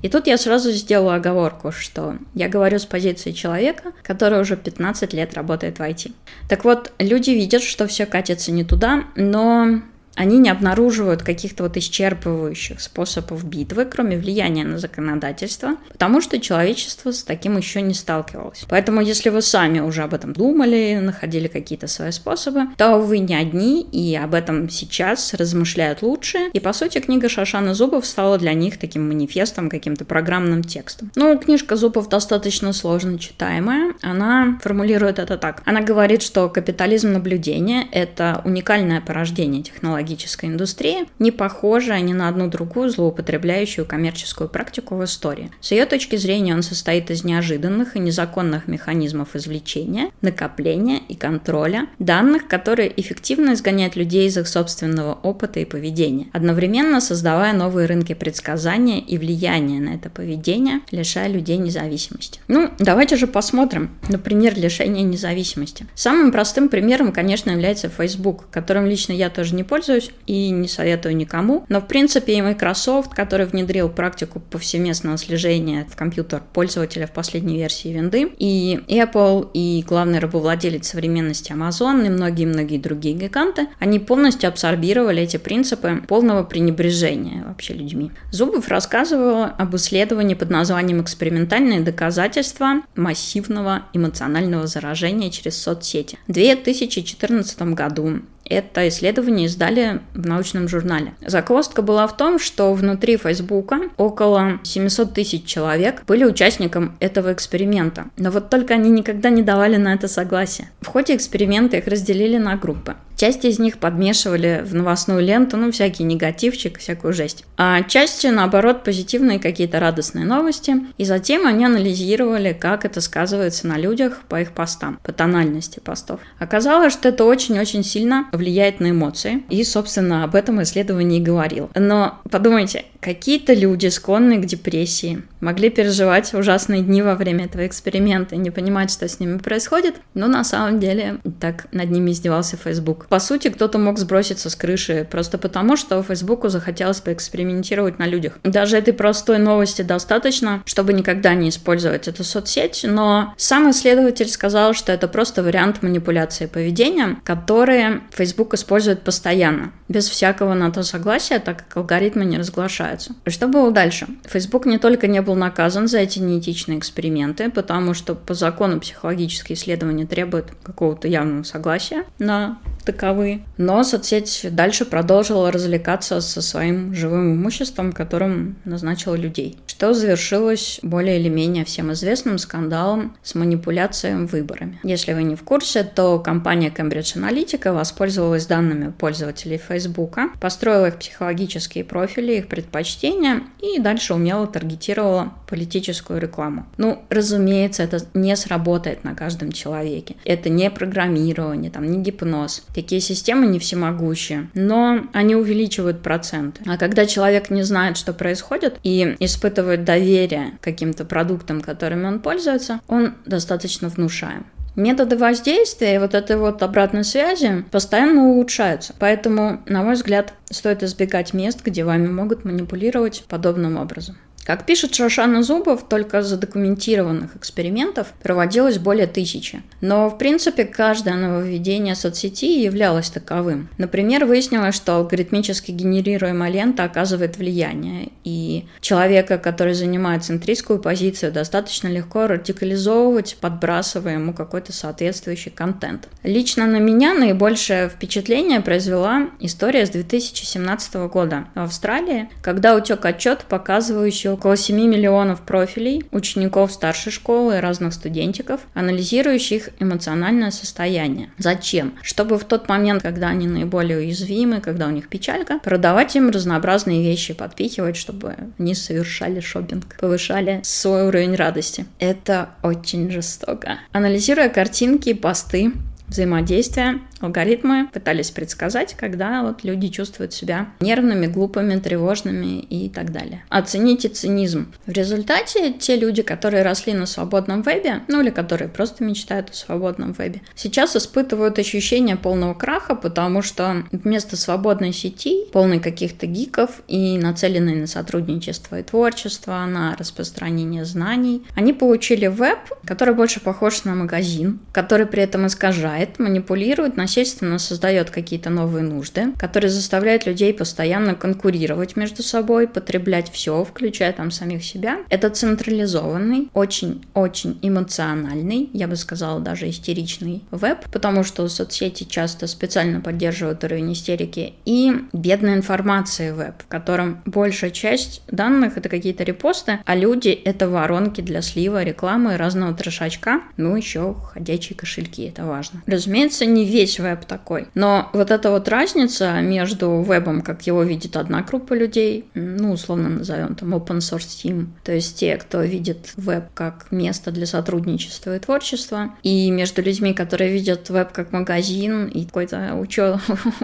И 0.02 0.08
тут 0.08 0.26
я 0.26 0.36
сразу 0.36 0.70
сделала 0.70 1.16
оговорку, 1.16 1.72
что 1.72 2.16
я 2.34 2.48
говорю 2.48 2.78
с 2.78 2.84
позиции 2.84 3.32
человека, 3.32 3.92
который 4.02 4.40
уже 4.40 4.56
15 4.56 5.12
лет 5.12 5.34
работает 5.34 5.78
в 5.78 5.82
IT. 5.82 6.12
Так 6.48 6.64
вот, 6.64 6.92
люди 6.98 7.30
видят, 7.30 7.62
что 7.62 7.86
все 7.86 8.06
катится 8.06 8.52
не 8.52 8.64
туда, 8.64 9.04
но 9.16 9.80
они 10.18 10.38
не 10.38 10.50
обнаруживают 10.50 11.22
каких-то 11.22 11.62
вот 11.62 11.76
исчерпывающих 11.76 12.80
способов 12.80 13.44
битвы, 13.44 13.84
кроме 13.84 14.18
влияния 14.18 14.64
на 14.64 14.78
законодательство, 14.78 15.76
потому 15.92 16.20
что 16.20 16.40
человечество 16.40 17.12
с 17.12 17.22
таким 17.22 17.56
еще 17.56 17.80
не 17.82 17.94
сталкивалось. 17.94 18.64
Поэтому, 18.68 19.00
если 19.00 19.30
вы 19.30 19.42
сами 19.42 19.78
уже 19.78 20.02
об 20.02 20.14
этом 20.14 20.32
думали, 20.32 20.98
находили 21.00 21.46
какие-то 21.46 21.86
свои 21.86 22.10
способы, 22.10 22.62
то 22.76 22.98
вы 22.98 23.20
не 23.20 23.36
одни, 23.36 23.82
и 23.82 24.16
об 24.16 24.34
этом 24.34 24.68
сейчас 24.68 25.34
размышляют 25.34 26.02
лучше. 26.02 26.50
И, 26.52 26.58
по 26.58 26.72
сути, 26.72 26.98
книга 26.98 27.28
Шашана 27.28 27.74
Зубов 27.74 28.04
стала 28.04 28.38
для 28.38 28.54
них 28.54 28.78
таким 28.78 29.06
манифестом, 29.06 29.70
каким-то 29.70 30.04
программным 30.04 30.64
текстом. 30.64 31.12
Ну, 31.14 31.38
книжка 31.38 31.76
Зубов 31.76 32.08
достаточно 32.08 32.72
сложно 32.72 33.20
читаемая. 33.20 33.94
Она 34.02 34.58
формулирует 34.62 35.20
это 35.20 35.38
так. 35.38 35.62
Она 35.64 35.80
говорит, 35.80 36.22
что 36.22 36.48
капитализм 36.48 37.12
наблюдения— 37.12 37.86
это 37.92 38.42
уникальное 38.44 39.00
порождение 39.00 39.62
технологий 39.62 40.07
технологической 40.08 40.48
индустрии, 40.48 41.06
не 41.18 41.30
похожая 41.30 42.00
ни 42.00 42.12
на 42.12 42.28
одну 42.28 42.48
другую 42.48 42.88
злоупотребляющую 42.88 43.86
коммерческую 43.86 44.48
практику 44.48 44.96
в 44.96 45.04
истории. 45.04 45.50
С 45.60 45.72
ее 45.72 45.84
точки 45.84 46.16
зрения 46.16 46.54
он 46.54 46.62
состоит 46.62 47.10
из 47.10 47.24
неожиданных 47.24 47.96
и 47.96 47.98
незаконных 47.98 48.68
механизмов 48.68 49.36
извлечения, 49.36 50.10
накопления 50.22 51.00
и 51.08 51.14
контроля 51.14 51.88
данных, 51.98 52.48
которые 52.48 52.92
эффективно 53.00 53.52
изгоняют 53.52 53.96
людей 53.96 54.28
из 54.28 54.38
их 54.38 54.48
собственного 54.48 55.14
опыта 55.22 55.60
и 55.60 55.64
поведения, 55.64 56.28
одновременно 56.32 57.00
создавая 57.00 57.52
новые 57.52 57.86
рынки 57.86 58.14
предсказания 58.14 59.00
и 59.00 59.18
влияния 59.18 59.80
на 59.80 59.94
это 59.94 60.10
поведение, 60.10 60.80
лишая 60.90 61.28
людей 61.28 61.58
независимости. 61.58 62.40
Ну, 62.48 62.70
давайте 62.78 63.16
же 63.16 63.26
посмотрим 63.26 63.90
на 64.08 64.18
пример 64.18 64.58
лишения 64.58 65.02
независимости. 65.02 65.86
Самым 65.94 66.32
простым 66.32 66.68
примером, 66.68 67.12
конечно, 67.12 67.50
является 67.50 67.88
Facebook, 67.88 68.46
которым 68.50 68.86
лично 68.86 69.12
я 69.12 69.30
тоже 69.30 69.54
не 69.54 69.64
пользуюсь, 69.64 69.87
пользуюсь 69.88 70.10
и 70.26 70.50
не 70.50 70.68
советую 70.68 71.16
никому. 71.16 71.64
Но, 71.68 71.80
в 71.80 71.86
принципе, 71.86 72.34
и 72.34 72.42
Microsoft, 72.42 73.14
который 73.14 73.46
внедрил 73.46 73.88
практику 73.88 74.40
повсеместного 74.40 75.16
слежения 75.16 75.86
в 75.90 75.96
компьютер 75.96 76.42
пользователя 76.52 77.06
в 77.06 77.12
последней 77.12 77.56
версии 77.56 77.88
винды, 77.88 78.30
и 78.38 78.80
Apple, 78.88 79.48
и 79.54 79.84
главный 79.86 80.18
рабовладелец 80.18 80.88
современности 80.88 81.52
Amazon, 81.52 82.06
и 82.06 82.10
многие-многие 82.10 82.78
другие 82.78 83.14
гиганты, 83.14 83.68
они 83.78 83.98
полностью 83.98 84.48
абсорбировали 84.48 85.22
эти 85.22 85.38
принципы 85.38 86.02
полного 86.06 86.42
пренебрежения 86.42 87.44
вообще 87.44 87.74
людьми. 87.74 88.10
Зубов 88.30 88.68
рассказывал 88.68 89.44
об 89.56 89.74
исследовании 89.76 90.34
под 90.34 90.50
названием 90.50 91.00
«Экспериментальные 91.00 91.80
доказательства 91.80 92.82
массивного 92.94 93.84
эмоционального 93.94 94.66
заражения 94.66 95.30
через 95.30 95.56
соцсети». 95.56 96.18
В 96.26 96.32
2014 96.32 97.62
году 97.74 98.20
это 98.48 98.88
исследование 98.88 99.46
издали 99.46 100.00
в 100.14 100.26
научном 100.26 100.68
журнале. 100.68 101.14
Заквостка 101.24 101.82
была 101.82 102.06
в 102.06 102.16
том, 102.16 102.38
что 102.38 102.72
внутри 102.72 103.16
Фейсбука 103.16 103.80
около 103.96 104.58
700 104.62 105.14
тысяч 105.14 105.44
человек 105.44 106.02
были 106.06 106.24
участником 106.24 106.96
этого 107.00 107.32
эксперимента. 107.32 108.06
Но 108.16 108.30
вот 108.30 108.50
только 108.50 108.74
они 108.74 108.90
никогда 108.90 109.30
не 109.30 109.42
давали 109.42 109.76
на 109.76 109.94
это 109.94 110.08
согласие. 110.08 110.70
В 110.80 110.86
ходе 110.86 111.16
эксперимента 111.16 111.76
их 111.76 111.86
разделили 111.86 112.38
на 112.38 112.56
группы. 112.56 112.96
Часть 113.18 113.44
из 113.44 113.58
них 113.58 113.78
подмешивали 113.78 114.62
в 114.64 114.76
новостную 114.76 115.20
ленту, 115.20 115.56
ну, 115.56 115.72
всякий 115.72 116.04
негативчик, 116.04 116.78
всякую 116.78 117.12
жесть. 117.12 117.44
А 117.56 117.82
часть, 117.82 118.24
наоборот, 118.24 118.84
позитивные 118.84 119.40
какие-то 119.40 119.80
радостные 119.80 120.24
новости. 120.24 120.76
И 120.98 121.04
затем 121.04 121.44
они 121.44 121.64
анализировали, 121.64 122.52
как 122.52 122.84
это 122.84 123.00
сказывается 123.00 123.66
на 123.66 123.76
людях 123.76 124.20
по 124.28 124.40
их 124.40 124.52
постам, 124.52 125.00
по 125.02 125.10
тональности 125.10 125.80
постов. 125.80 126.20
Оказалось, 126.38 126.92
что 126.92 127.08
это 127.08 127.24
очень-очень 127.24 127.82
сильно 127.82 128.28
влияет 128.30 128.78
на 128.78 128.90
эмоции. 128.92 129.42
И, 129.50 129.64
собственно, 129.64 130.22
об 130.22 130.36
этом 130.36 130.62
исследование 130.62 131.18
и 131.18 131.22
говорил. 131.22 131.70
Но 131.74 132.20
подумайте, 132.30 132.84
какие-то 133.00 133.52
люди, 133.52 133.88
склонные 133.88 134.38
к 134.38 134.46
депрессии, 134.46 135.24
могли 135.40 135.70
переживать 135.70 136.32
ужасные 136.34 136.82
дни 136.82 137.02
во 137.02 137.16
время 137.16 137.46
этого 137.46 137.66
эксперимента 137.66 138.36
и 138.36 138.38
не 138.38 138.52
понимать, 138.52 138.92
что 138.92 139.08
с 139.08 139.18
ними 139.18 139.38
происходит, 139.38 139.96
но 140.14 140.28
на 140.28 140.44
самом 140.44 140.78
деле 140.78 141.18
так 141.40 141.66
над 141.72 141.90
ними 141.90 142.12
издевался 142.12 142.56
Facebook. 142.56 143.07
По 143.08 143.20
сути, 143.20 143.48
кто-то 143.48 143.78
мог 143.78 143.98
сброситься 143.98 144.50
с 144.50 144.54
крыши 144.54 145.06
просто 145.10 145.38
потому, 145.38 145.76
что 145.76 146.02
Фейсбуку 146.02 146.48
захотелось 146.48 147.00
поэкспериментировать 147.00 147.98
на 147.98 148.06
людях. 148.06 148.38
Даже 148.42 148.76
этой 148.76 148.92
простой 148.92 149.38
новости 149.38 149.82
достаточно, 149.82 150.62
чтобы 150.66 150.92
никогда 150.92 151.34
не 151.34 151.48
использовать 151.48 152.06
эту 152.06 152.22
соцсеть, 152.24 152.84
но 152.86 153.32
сам 153.36 153.70
исследователь 153.70 154.28
сказал, 154.28 154.74
что 154.74 154.92
это 154.92 155.08
просто 155.08 155.42
вариант 155.42 155.82
манипуляции 155.82 156.46
поведения, 156.46 157.16
которые 157.24 158.02
Facebook 158.10 158.54
использует 158.54 159.02
постоянно, 159.02 159.72
без 159.88 160.08
всякого 160.08 160.54
на 160.54 160.70
то 160.70 160.82
согласия, 160.82 161.38
так 161.38 161.58
как 161.58 161.76
алгоритмы 161.78 162.24
не 162.24 162.38
разглашаются. 162.38 163.14
Что 163.26 163.48
было 163.48 163.70
дальше? 163.70 164.06
Facebook 164.24 164.66
не 164.66 164.78
только 164.78 165.06
не 165.06 165.22
был 165.22 165.34
наказан 165.34 165.88
за 165.88 165.98
эти 165.98 166.18
неэтичные 166.18 166.78
эксперименты, 166.78 167.50
потому 167.50 167.94
что 167.94 168.14
по 168.14 168.34
закону 168.34 168.80
психологические 168.80 169.56
исследования 169.56 170.06
требуют 170.06 170.48
какого-то 170.62 171.08
явного 171.08 171.42
согласия 171.44 172.04
на 172.18 172.58
таковые. 172.98 173.42
Но 173.56 173.84
соцсеть 173.84 174.46
дальше 174.50 174.84
продолжила 174.84 175.52
развлекаться 175.52 176.20
со 176.20 176.42
своим 176.42 176.94
живым 176.94 177.34
имуществом, 177.34 177.92
которым 177.92 178.56
назначила 178.64 179.14
людей. 179.14 179.56
Что 179.66 179.94
завершилось 179.94 180.80
более 180.82 181.20
или 181.20 181.28
менее 181.28 181.64
всем 181.64 181.92
известным 181.92 182.38
скандалом 182.38 183.16
с 183.22 183.36
манипуляцией 183.36 184.26
выборами. 184.26 184.80
Если 184.82 185.12
вы 185.12 185.22
не 185.22 185.36
в 185.36 185.42
курсе, 185.44 185.84
то 185.84 186.18
компания 186.18 186.72
Cambridge 186.76 187.16
Analytica 187.16 187.72
воспользовалась 187.72 188.46
данными 188.46 188.90
пользователей 188.90 189.58
Facebook, 189.58 190.18
построила 190.40 190.86
их 190.86 190.98
психологические 190.98 191.84
профили, 191.84 192.38
их 192.38 192.48
предпочтения 192.48 193.42
и 193.60 193.78
дальше 193.78 194.14
умело 194.14 194.46
таргетировала 194.46 195.32
политическую 195.48 196.20
рекламу. 196.20 196.66
Ну, 196.76 197.02
разумеется, 197.08 197.82
это 197.82 198.00
не 198.14 198.34
сработает 198.36 199.04
на 199.04 199.14
каждом 199.14 199.52
человеке. 199.52 200.16
Это 200.24 200.48
не 200.48 200.70
программирование, 200.70 201.70
там, 201.70 201.86
не 201.86 202.02
гипноз. 202.02 202.64
Такие 202.74 202.87
системы 202.96 203.46
не 203.46 203.58
всемогущие, 203.58 204.48
но 204.54 205.06
они 205.12 205.34
увеличивают 205.34 206.02
проценты. 206.02 206.62
А 206.66 206.76
когда 206.76 207.06
человек 207.06 207.50
не 207.50 207.62
знает, 207.62 207.96
что 207.96 208.12
происходит, 208.12 208.78
и 208.82 209.16
испытывает 209.20 209.84
доверие 209.84 210.58
каким-то 210.60 211.04
продуктам, 211.04 211.60
которыми 211.60 212.06
он 212.06 212.20
пользуется, 212.20 212.80
он 212.88 213.14
достаточно 213.26 213.88
внушаем. 213.88 214.46
Методы 214.76 215.16
воздействия 215.16 215.96
и 215.96 215.98
вот 215.98 216.14
этой 216.14 216.36
вот 216.36 216.62
обратной 216.62 217.02
связи 217.02 217.64
постоянно 217.72 218.28
улучшаются. 218.28 218.94
Поэтому, 219.00 219.60
на 219.66 219.82
мой 219.82 219.94
взгляд, 219.94 220.34
стоит 220.50 220.84
избегать 220.84 221.34
мест, 221.34 221.62
где 221.64 221.82
вами 221.82 222.06
могут 222.06 222.44
манипулировать 222.44 223.24
подобным 223.28 223.76
образом. 223.76 224.16
Как 224.48 224.64
пишет 224.64 224.94
Шошана 224.94 225.42
Зубов, 225.42 225.86
только 225.90 226.22
задокументированных 226.22 227.36
экспериментов 227.36 228.14
проводилось 228.22 228.78
более 228.78 229.06
тысячи. 229.06 229.60
Но, 229.82 230.08
в 230.08 230.16
принципе, 230.16 230.64
каждое 230.64 231.16
нововведение 231.16 231.94
соцсети 231.94 232.62
являлось 232.62 233.10
таковым. 233.10 233.68
Например, 233.76 234.24
выяснилось, 234.24 234.74
что 234.74 234.94
алгоритмически 234.94 235.70
генерируемая 235.70 236.50
лента 236.50 236.84
оказывает 236.84 237.36
влияние, 237.36 238.08
и 238.24 238.64
человека, 238.80 239.36
который 239.36 239.74
занимает 239.74 240.24
центристскую 240.24 240.78
позицию, 240.78 241.30
достаточно 241.30 241.88
легко 241.88 242.26
радикализовывать, 242.26 243.36
подбрасывая 243.42 244.14
ему 244.14 244.32
какой-то 244.32 244.72
соответствующий 244.72 245.50
контент. 245.50 246.08
Лично 246.22 246.66
на 246.66 246.78
меня 246.78 247.12
наибольшее 247.12 247.90
впечатление 247.90 248.62
произвела 248.62 249.28
история 249.40 249.84
с 249.84 249.90
2017 249.90 250.94
года 251.12 251.48
в 251.54 251.60
Австралии, 251.60 252.30
когда 252.40 252.74
утек 252.74 253.04
отчет, 253.04 253.44
показывающий 253.46 254.37
около 254.38 254.56
7 254.56 254.76
миллионов 254.76 255.40
профилей 255.40 256.04
учеников 256.12 256.70
старшей 256.70 257.10
школы 257.10 257.56
и 257.56 257.60
разных 257.60 257.92
студентиков, 257.92 258.60
анализирующих 258.72 259.70
эмоциональное 259.80 260.52
состояние. 260.52 261.30
Зачем? 261.38 261.94
Чтобы 262.02 262.38
в 262.38 262.44
тот 262.44 262.68
момент, 262.68 263.02
когда 263.02 263.28
они 263.28 263.48
наиболее 263.48 263.98
уязвимы, 263.98 264.60
когда 264.60 264.86
у 264.86 264.90
них 264.90 265.08
печалька, 265.08 265.58
продавать 265.58 266.14
им 266.14 266.30
разнообразные 266.30 267.02
вещи, 267.02 267.34
подпихивать, 267.34 267.96
чтобы 267.96 268.36
они 268.58 268.74
совершали 268.76 269.40
шопинг, 269.40 269.96
повышали 269.98 270.60
свой 270.62 271.08
уровень 271.08 271.34
радости. 271.34 271.86
Это 271.98 272.50
очень 272.62 273.10
жестоко. 273.10 273.80
Анализируя 273.90 274.48
картинки, 274.48 275.14
посты, 275.14 275.72
взаимодействия, 276.08 277.00
алгоритмы 277.20 277.88
пытались 277.92 278.30
предсказать, 278.30 278.94
когда 278.94 279.42
вот 279.42 279.64
люди 279.64 279.88
чувствуют 279.88 280.32
себя 280.32 280.68
нервными, 280.80 281.26
глупыми, 281.26 281.78
тревожными 281.78 282.60
и 282.60 282.88
так 282.88 283.12
далее. 283.12 283.44
Оцените 283.48 284.08
цинизм. 284.08 284.72
В 284.86 284.92
результате 284.92 285.72
те 285.72 285.96
люди, 285.96 286.22
которые 286.22 286.62
росли 286.62 286.94
на 286.94 287.06
свободном 287.06 287.62
вебе, 287.62 288.02
ну 288.08 288.20
или 288.20 288.30
которые 288.30 288.68
просто 288.68 289.04
мечтают 289.04 289.50
о 289.50 289.54
свободном 289.54 290.12
вебе, 290.12 290.42
сейчас 290.54 290.96
испытывают 290.96 291.58
ощущение 291.58 292.16
полного 292.16 292.54
краха, 292.54 292.94
потому 292.94 293.42
что 293.42 293.84
вместо 293.92 294.36
свободной 294.36 294.92
сети, 294.92 295.46
полной 295.52 295.80
каких-то 295.80 296.26
гиков 296.26 296.82
и 296.88 297.18
нацеленной 297.18 297.74
на 297.74 297.86
сотрудничество 297.86 298.78
и 298.78 298.82
творчество, 298.82 299.64
на 299.66 299.96
распространение 299.96 300.84
знаний, 300.84 301.42
они 301.54 301.72
получили 301.72 302.26
веб, 302.26 302.58
который 302.84 303.14
больше 303.14 303.40
похож 303.40 303.84
на 303.84 303.94
магазин, 303.94 304.60
который 304.72 305.06
при 305.06 305.22
этом 305.22 305.46
искажает, 305.46 305.97
манипулирует, 306.18 306.96
насильственно 306.96 307.58
создает 307.58 308.10
какие-то 308.10 308.50
новые 308.50 308.82
нужды, 308.82 309.32
которые 309.38 309.70
заставляют 309.70 310.26
людей 310.26 310.52
постоянно 310.54 311.14
конкурировать 311.14 311.96
между 311.96 312.22
собой, 312.22 312.68
потреблять 312.68 313.30
все, 313.32 313.64
включая 313.64 314.12
там 314.12 314.30
самих 314.30 314.64
себя. 314.64 314.98
Это 315.08 315.30
централизованный, 315.30 316.48
очень-очень 316.54 317.58
эмоциональный, 317.62 318.70
я 318.72 318.88
бы 318.88 318.96
сказала, 318.96 319.40
даже 319.40 319.68
истеричный 319.68 320.42
веб, 320.50 320.88
потому 320.90 321.24
что 321.24 321.48
соцсети 321.48 322.04
часто 322.04 322.46
специально 322.46 323.00
поддерживают 323.00 323.64
уровень 323.64 323.92
истерики, 323.92 324.54
и 324.64 324.92
бедная 325.12 325.56
информация 325.56 326.34
веб, 326.34 326.54
в 326.62 326.66
котором 326.66 327.22
большая 327.24 327.70
часть 327.70 328.22
данных 328.30 328.76
это 328.76 328.88
какие-то 328.88 329.24
репосты, 329.24 329.80
а 329.84 329.94
люди 329.94 330.28
это 330.28 330.68
воронки 330.68 331.20
для 331.20 331.42
слива, 331.42 331.82
рекламы 331.82 332.36
разного 332.36 332.74
трешачка, 332.74 333.42
ну 333.56 333.76
еще 333.76 334.14
ходячие 334.14 334.76
кошельки, 334.76 335.24
это 335.24 335.44
важно. 335.44 335.82
Разумеется, 335.88 336.44
не 336.44 336.66
весь 336.66 337.00
веб 337.00 337.24
такой. 337.24 337.68
Но 337.74 338.10
вот 338.12 338.30
эта 338.30 338.50
вот 338.50 338.68
разница 338.68 339.40
между 339.40 340.02
вебом, 340.02 340.42
как 340.42 340.66
его 340.66 340.82
видит 340.82 341.16
одна 341.16 341.42
группа 341.42 341.72
людей, 341.72 342.26
ну, 342.34 342.72
условно 342.72 343.08
назовем 343.08 343.54
там 343.54 343.74
open 343.74 343.98
source 343.98 344.28
team, 344.44 344.66
то 344.84 344.92
есть 344.92 345.18
те, 345.18 345.36
кто 345.38 345.62
видит 345.62 346.12
веб 346.16 346.44
как 346.52 346.88
место 346.90 347.30
для 347.30 347.46
сотрудничества 347.46 348.36
и 348.36 348.38
творчества, 348.38 349.14
и 349.22 349.50
между 349.50 349.80
людьми, 349.80 350.12
которые 350.12 350.52
видят 350.52 350.90
веб 350.90 351.10
как 351.12 351.32
магазин 351.32 352.06
и 352.06 352.26
какой-то 352.26 352.74
учет, 352.74 353.16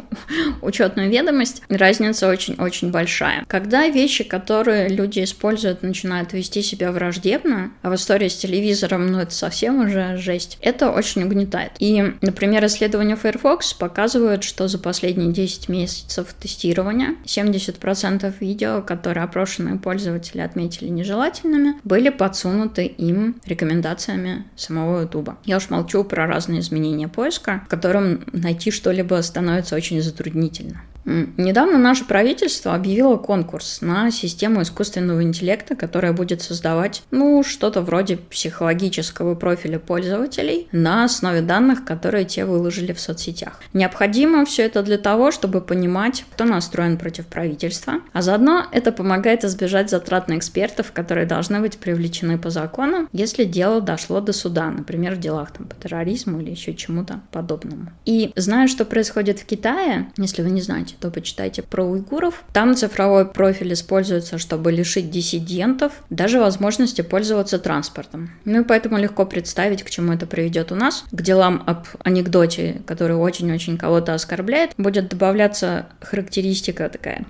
учетную 0.62 1.10
ведомость, 1.10 1.62
разница 1.68 2.28
очень-очень 2.28 2.90
большая. 2.90 3.44
Когда 3.48 3.86
вещи, 3.88 4.24
которые 4.24 4.88
люди 4.88 5.22
используют, 5.22 5.82
начинают 5.82 6.32
вести 6.32 6.62
себя 6.62 6.90
враждебно, 6.90 7.72
а 7.82 7.90
в 7.90 7.94
истории 7.96 8.28
с 8.28 8.36
телевизором, 8.36 9.08
ну, 9.12 9.18
это 9.18 9.34
совсем 9.34 9.84
уже 9.84 10.16
жесть, 10.16 10.58
это 10.62 10.90
очень 10.90 11.22
угнетает. 11.24 11.72
И, 11.78 12.13
например, 12.20 12.64
исследование 12.66 13.16
Firefox 13.16 13.74
показывают, 13.74 14.44
что 14.44 14.68
за 14.68 14.78
последние 14.78 15.32
10 15.32 15.68
месяцев 15.68 16.34
тестирования 16.38 17.16
70% 17.24 18.34
видео, 18.40 18.82
которые 18.82 19.24
опрошенные 19.24 19.76
пользователи 19.76 20.40
отметили 20.40 20.88
нежелательными, 20.88 21.74
были 21.84 22.10
подсунуты 22.10 22.86
им 22.86 23.36
рекомендациями 23.46 24.44
самого 24.56 25.02
YouTube. 25.02 25.30
Я 25.44 25.58
уж 25.58 25.70
молчу 25.70 26.04
про 26.04 26.26
разные 26.26 26.60
изменения 26.60 27.08
поиска, 27.08 27.62
в 27.66 27.68
котором 27.68 28.24
найти 28.32 28.70
что-либо 28.70 29.20
становится 29.22 29.76
очень 29.76 30.02
затруднительно. 30.02 30.82
Недавно 31.04 31.78
наше 31.78 32.04
правительство 32.04 32.74
объявило 32.74 33.16
конкурс 33.16 33.80
на 33.80 34.10
систему 34.10 34.62
искусственного 34.62 35.22
интеллекта, 35.22 35.76
которая 35.76 36.12
будет 36.12 36.42
создавать, 36.42 37.02
ну, 37.10 37.42
что-то 37.42 37.82
вроде 37.82 38.16
психологического 38.16 39.34
профиля 39.34 39.78
пользователей 39.78 40.68
на 40.72 41.04
основе 41.04 41.42
данных, 41.42 41.84
которые 41.84 42.24
те 42.24 42.44
выложили 42.44 42.92
в 42.92 43.00
соцсетях. 43.00 43.60
Необходимо 43.72 44.44
все 44.44 44.62
это 44.62 44.82
для 44.82 44.98
того, 44.98 45.30
чтобы 45.30 45.60
понимать, 45.60 46.24
кто 46.32 46.44
настроен 46.44 46.96
против 46.96 47.26
правительства, 47.26 47.94
а 48.12 48.22
заодно 48.22 48.66
это 48.72 48.92
помогает 48.92 49.44
избежать 49.44 49.90
затрат 49.90 50.28
на 50.28 50.38
экспертов, 50.38 50.92
которые 50.92 51.26
должны 51.26 51.60
быть 51.60 51.78
привлечены 51.78 52.38
по 52.38 52.50
закону, 52.50 53.08
если 53.12 53.44
дело 53.44 53.80
дошло 53.80 54.20
до 54.20 54.32
суда, 54.32 54.70
например, 54.70 55.14
в 55.14 55.20
делах 55.20 55.52
там, 55.52 55.66
по 55.66 55.74
терроризму 55.76 56.40
или 56.40 56.50
еще 56.50 56.74
чему-то 56.74 57.20
подобному. 57.30 57.92
И 58.04 58.32
зная, 58.36 58.68
что 58.68 58.84
происходит 58.84 59.38
в 59.38 59.44
Китае, 59.44 60.08
если 60.16 60.42
вы 60.42 60.50
не 60.50 60.62
знаете, 60.62 60.93
почитайте, 60.94 60.96
то 61.00 61.10
почитайте 61.10 61.62
про 61.62 61.84
уйгуров. 61.84 62.44
Там 62.52 62.74
цифровой 62.74 63.26
профиль 63.26 63.72
используется, 63.72 64.38
чтобы 64.38 64.72
лишить 64.72 65.10
диссидентов 65.10 65.92
даже 66.10 66.38
возможности 66.38 67.02
пользоваться 67.02 67.58
транспортом. 67.58 68.30
Ну 68.44 68.60
и 68.60 68.64
поэтому 68.64 68.98
легко 68.98 69.26
представить, 69.26 69.82
к 69.82 69.90
чему 69.90 70.12
это 70.12 70.26
приведет 70.26 70.72
у 70.72 70.74
нас. 70.74 71.04
К 71.10 71.22
делам 71.22 71.62
об 71.66 71.86
анекдоте, 72.02 72.82
который 72.86 73.16
очень-очень 73.16 73.78
кого-то 73.78 74.14
оскорбляет, 74.14 74.72
будет 74.76 75.08
добавляться 75.08 75.86
характеристика 76.00 76.88
такая 76.88 77.24